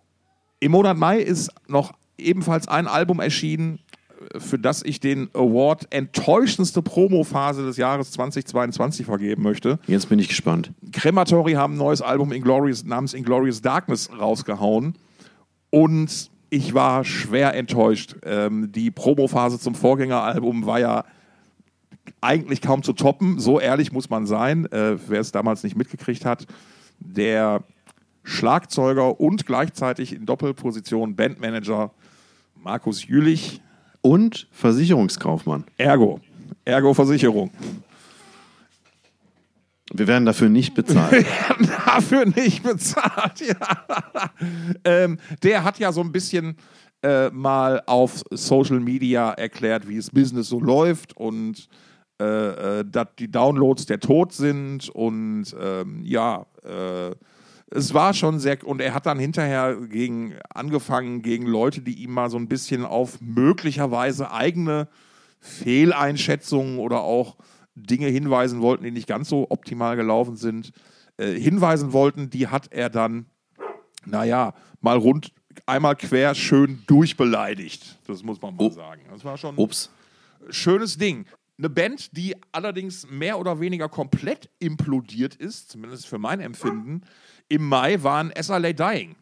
[0.61, 3.79] Im Monat Mai ist noch ebenfalls ein Album erschienen,
[4.35, 9.79] äh, für das ich den Award enttäuschendste Promophase des Jahres 2022 vergeben möchte.
[9.87, 10.73] Jetzt bin ich gespannt.
[10.93, 14.95] Crematory haben ein neues Album Inglorious, namens Inglorious Darkness rausgehauen.
[15.71, 18.17] Und ich war schwer enttäuscht.
[18.25, 21.05] Ähm, die Promophase zum Vorgängeralbum war ja
[22.21, 23.39] eigentlich kaum zu toppen.
[23.39, 24.67] So ehrlich muss man sein.
[24.67, 26.47] Äh, wer es damals nicht mitgekriegt hat,
[26.99, 27.63] der
[28.25, 31.93] Schlagzeuger und gleichzeitig in Doppelposition Bandmanager
[32.57, 33.63] Markus Jülich,
[34.03, 35.65] Und Versicherungskaufmann.
[35.79, 36.21] Ergo.
[36.65, 37.51] Ergo Versicherung.
[39.93, 41.27] Wir werden dafür nicht bezahlt.
[41.87, 44.31] Dafür nicht bezahlt, ja.
[44.85, 46.57] ähm, der hat ja so ein bisschen
[47.03, 51.69] äh, mal auf Social Media erklärt, wie das Business so läuft und
[52.21, 57.15] äh, äh, dass die Downloads der Tod sind und ähm, ja, äh,
[57.71, 62.13] es war schon sehr und er hat dann hinterher gegen angefangen gegen Leute, die ihm
[62.13, 64.89] mal so ein bisschen auf möglicherweise eigene
[65.39, 67.37] Fehleinschätzungen oder auch
[67.75, 70.73] Dinge hinweisen wollten, die nicht ganz so optimal gelaufen sind,
[71.17, 73.27] äh, hinweisen wollten, die hat er dann,
[74.05, 75.33] naja, mal rund
[75.67, 77.99] einmal quer schön durchbeleidigt.
[78.07, 78.71] Das muss man mal Oh.
[78.71, 79.03] sagen.
[79.11, 79.91] Das war schon Ups.
[80.49, 81.27] schönes Ding.
[81.59, 87.03] Eine Band, die allerdings mehr oder weniger komplett implodiert ist, zumindest für mein Empfinden,
[87.49, 89.15] im Mai waren SLA Dying.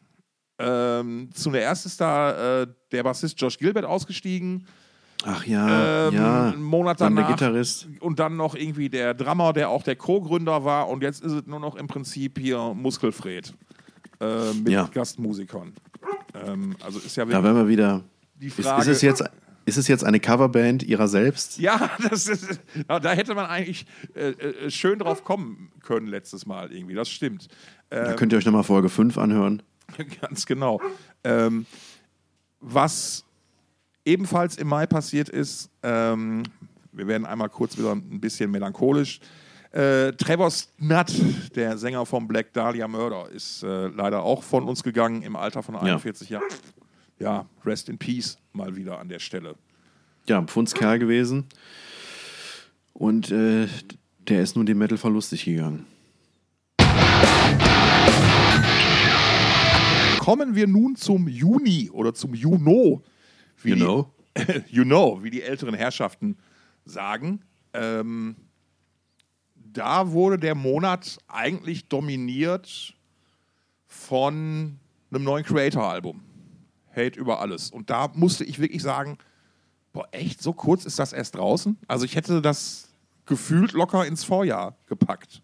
[0.61, 4.67] Ähm, zuerst ist da äh, der Bassist Josh Gilbert ausgestiegen,
[5.25, 6.49] Ach ja, ähm, ja.
[6.51, 7.89] einen Monat Dann der danach Gitarrist.
[8.01, 11.47] und dann noch irgendwie der Drummer, der auch der Co-Gründer war und jetzt ist es
[11.47, 13.53] nur noch im Prinzip hier Muskelfred
[14.21, 14.89] äh, mit Ja.
[14.93, 15.73] Gastmusikern.
[16.47, 18.05] Ähm, also ist ja Da wirklich werden wir wieder.
[18.37, 18.83] die Ist, Frage.
[18.83, 19.25] ist, es jetzt,
[19.67, 21.59] ist es jetzt eine Coverband ihrer selbst?
[21.59, 26.73] Ja, das ist, da hätte man eigentlich äh, äh, schön drauf kommen können letztes Mal
[26.73, 26.95] irgendwie.
[26.95, 27.49] Das stimmt.
[27.91, 29.63] Da könnt ihr euch nochmal Folge 5 anhören.
[30.21, 30.81] Ganz genau.
[31.25, 31.65] Ähm,
[32.61, 33.25] was
[34.09, 36.43] ebenfalls im Mai passiert ist, ähm,
[36.93, 39.21] wir werden einmal kurz wieder ein bisschen melancholisch.
[39.71, 41.13] Äh, Trevor Snutt,
[41.55, 45.63] der Sänger von Black Dahlia Murder, ist äh, leider auch von uns gegangen im Alter
[45.63, 46.45] von 41 Jahren.
[47.19, 49.57] Ja, rest in peace mal wieder an der Stelle.
[50.27, 51.47] Ja, Pfundskerl gewesen.
[52.95, 53.67] Und äh,
[54.27, 55.87] der ist nun dem Metal verlustig gegangen.
[60.19, 63.03] Kommen wir nun zum Juni oder zum Juno.
[63.63, 64.13] You die- know?
[64.71, 66.37] you know, wie die älteren Herrschaften
[66.85, 67.41] sagen.
[67.73, 68.37] Ähm,
[69.57, 72.95] da wurde der Monat eigentlich dominiert
[73.87, 74.79] von
[75.11, 76.21] einem neuen Creator-Album.
[76.95, 77.71] Hate über alles.
[77.71, 79.19] Und da musste ich wirklich sagen,
[79.93, 81.77] boah, echt, so kurz ist das erst draußen?
[81.87, 82.89] Also ich hätte das
[83.27, 85.43] gefühlt locker ins Vorjahr gepackt.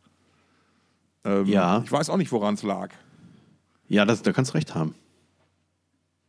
[1.25, 1.83] Ähm, Ja.
[1.85, 2.91] Ich weiß auch nicht, woran es lag.
[3.89, 4.95] Ja, das, da kannst du recht haben.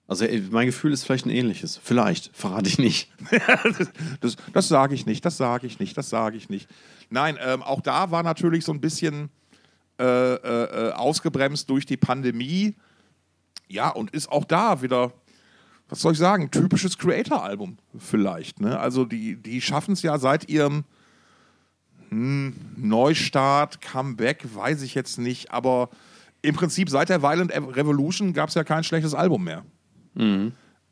[0.07, 1.79] Also äh, mein Gefühl ist vielleicht ein ähnliches.
[1.81, 3.11] Vielleicht, verrate ich nicht.
[4.21, 6.69] Das, das sage ich nicht, das sage ich nicht, das sage ich nicht.
[7.09, 9.29] Nein, ähm, auch da war natürlich so ein bisschen
[9.99, 12.75] äh, äh, äh, ausgebremst durch die Pandemie.
[13.67, 15.13] Ja, und ist auch da wieder,
[15.89, 18.59] was soll ich sagen, typisches Creator-Album vielleicht.
[18.59, 18.79] Ne?
[18.79, 20.83] Also die, die schaffen es ja seit ihrem
[22.09, 25.89] hm, Neustart, Comeback, weiß ich jetzt nicht, aber
[26.41, 29.65] im Prinzip seit der Violent Revolution gab es ja kein schlechtes Album mehr.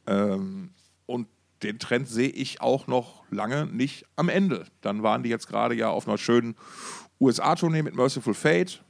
[0.07, 0.69] Ähm,
[1.05, 1.28] und
[1.63, 4.65] den Trend sehe ich auch noch lange nicht am Ende.
[4.82, 6.55] Dann waren die jetzt gerade ja auf einer schönen
[7.19, 8.84] USA-Tournee mit Merciful Fate.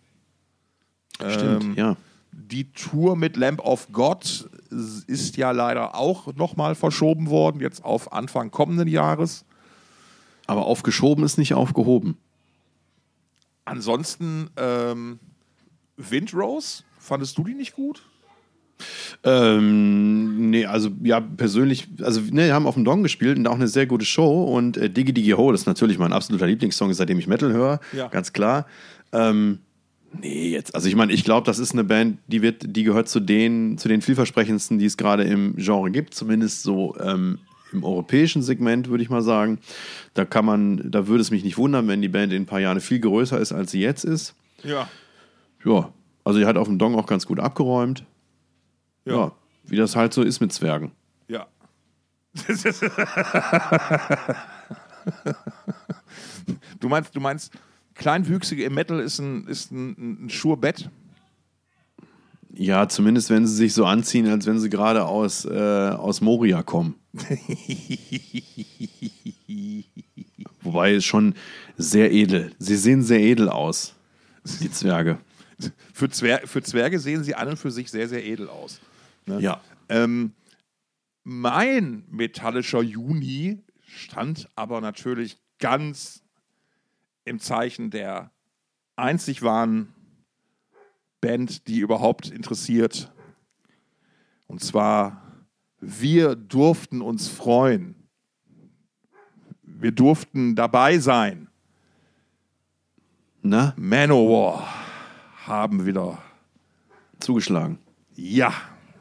[1.17, 1.97] Stimmt, Ähm, ja.
[2.31, 4.49] Die Tour mit Lamp of God
[5.05, 9.45] ist ja leider auch nochmal verschoben worden, jetzt auf Anfang kommenden Jahres.
[10.47, 12.17] Aber aufgeschoben ist nicht aufgehoben.
[13.65, 15.19] Ansonsten ähm,
[15.95, 18.03] Windrose, fandest du die nicht gut?
[19.23, 23.55] Ähm, nee, also ja, persönlich, also ne, wir haben auf dem Dong gespielt und auch
[23.55, 26.93] eine sehr gute Show und äh, Diggy Diggy Ho, das ist natürlich mein absoluter Lieblingssong,
[26.93, 28.07] seitdem ich Metal höre, Ja.
[28.07, 28.65] ganz klar.
[29.11, 29.59] Ähm,
[30.19, 33.07] nee, jetzt, also ich meine, ich glaube, das ist eine Band, die wird, die gehört
[33.09, 37.39] zu den, zu den vielversprechendsten, die es gerade im Genre gibt, zumindest so ähm,
[37.71, 39.59] im europäischen Segment, würde ich mal sagen.
[40.13, 42.59] Da kann man, da würde es mich nicht wundern, wenn die Band in ein paar
[42.59, 44.35] Jahren viel größer ist, als sie jetzt ist.
[44.63, 44.87] Ja.
[45.65, 45.89] Ja,
[46.23, 48.03] also die hat auf dem Dong auch ganz gut abgeräumt.
[49.05, 49.15] Ja.
[49.15, 49.31] ja
[49.65, 50.91] wie das halt so ist mit Zwergen.
[51.27, 51.47] Ja.
[56.79, 57.53] du meinst, du meinst,
[57.95, 60.89] Kleinwüchsige im Metal ist ein, ist ein, ein Schurbett?
[62.55, 66.61] Ja, zumindest wenn sie sich so anziehen, als wenn sie gerade aus, äh, aus Moria
[66.61, 66.95] kommen.
[70.61, 71.33] Wobei es schon
[71.77, 72.51] sehr edel.
[72.59, 73.95] Sie sehen sehr edel aus,
[74.61, 75.17] die Zwerge.
[75.93, 78.81] Für, Zwer für Zwerge sehen sie an und für sich sehr, sehr edel aus.
[79.25, 79.39] Ne?
[79.39, 79.61] Ja.
[79.89, 80.33] Ähm,
[81.23, 86.23] mein metallischer Juni stand aber natürlich ganz
[87.25, 88.31] im Zeichen der
[88.95, 89.93] einzig wahren
[91.21, 93.11] Band, die überhaupt interessiert.
[94.47, 95.21] Und zwar,
[95.79, 97.95] wir durften uns freuen.
[99.61, 101.47] Wir durften dabei sein.
[103.41, 103.73] Na?
[103.77, 104.67] Manowar
[105.45, 106.21] haben wieder
[107.19, 107.79] zugeschlagen.
[108.15, 108.53] Ja,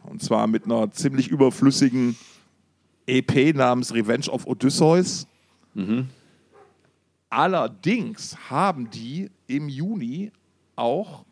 [0.04, 2.16] und zwar mit einer ziemlich überflüssigen
[3.06, 5.26] EP namens Revenge of Odysseus.
[7.30, 10.30] Allerdings haben die im Juni
[10.76, 11.24] auch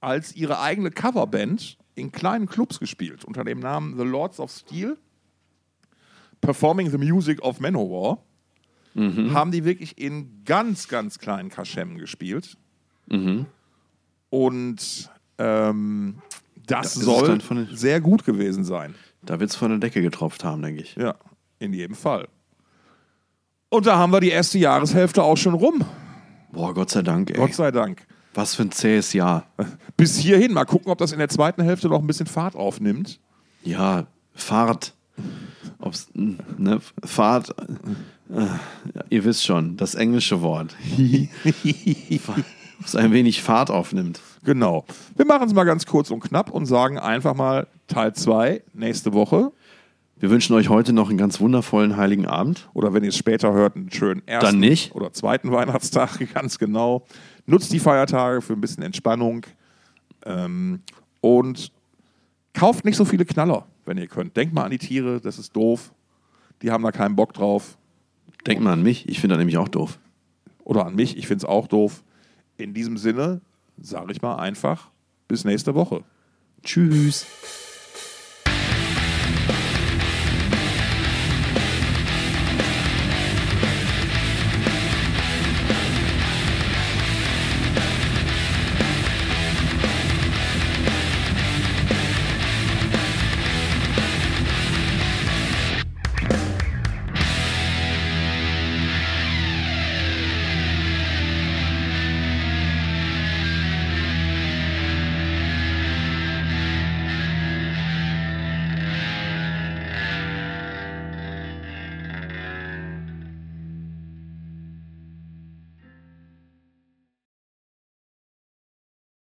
[0.00, 4.98] als ihre eigene Coverband in kleinen Clubs gespielt, unter dem Namen The Lords of Steel,
[6.40, 8.18] Performing the Music of Manowar.
[9.34, 12.56] Haben die wirklich in ganz, ganz kleinen Kaschemmen gespielt.
[14.30, 16.22] Und ähm,
[16.66, 17.40] das Da soll
[17.72, 18.94] sehr gut gewesen sein.
[19.22, 20.96] Da wird es von der Decke getropft haben, denke ich.
[20.96, 21.14] Ja,
[21.58, 22.28] in jedem Fall.
[23.68, 25.84] Und da haben wir die erste Jahreshälfte auch schon rum.
[26.52, 27.36] Boah, Gott sei Dank, ey.
[27.36, 28.06] Gott sei Dank.
[28.34, 29.46] Was für ein zähes Jahr.
[29.96, 30.52] Bis hierhin.
[30.52, 33.18] Mal gucken, ob das in der zweiten Hälfte noch ein bisschen Fahrt aufnimmt.
[33.64, 34.94] Ja, Fahrt.
[35.78, 37.54] Ob's, ne, Fahrt.
[38.30, 38.46] Äh,
[39.08, 40.76] ihr wisst schon, das englische Wort.
[42.84, 44.20] Es ein wenig Fahrt aufnimmt.
[44.44, 44.84] Genau.
[45.16, 49.12] Wir machen es mal ganz kurz und knapp und sagen einfach mal Teil 2 nächste
[49.12, 49.52] Woche.
[50.18, 52.68] Wir wünschen euch heute noch einen ganz wundervollen Heiligen Abend.
[52.72, 54.94] Oder wenn ihr es später hört, einen schönen ersten Dann nicht.
[54.94, 57.04] oder zweiten Weihnachtstag, ganz genau.
[57.44, 59.44] Nutzt die Feiertage für ein bisschen Entspannung
[60.24, 60.80] ähm,
[61.20, 61.70] und
[62.54, 64.36] kauft nicht so viele Knaller, wenn ihr könnt.
[64.36, 65.92] Denkt mal an die Tiere, das ist doof.
[66.62, 67.76] Die haben da keinen Bock drauf.
[68.46, 69.98] Denkt mal an mich, ich finde das nämlich auch doof.
[70.64, 72.02] Oder an mich, ich finde es auch doof.
[72.56, 73.40] In diesem Sinne
[73.80, 74.88] sage ich mal einfach
[75.28, 76.02] bis nächste Woche.
[76.62, 77.26] Tschüss.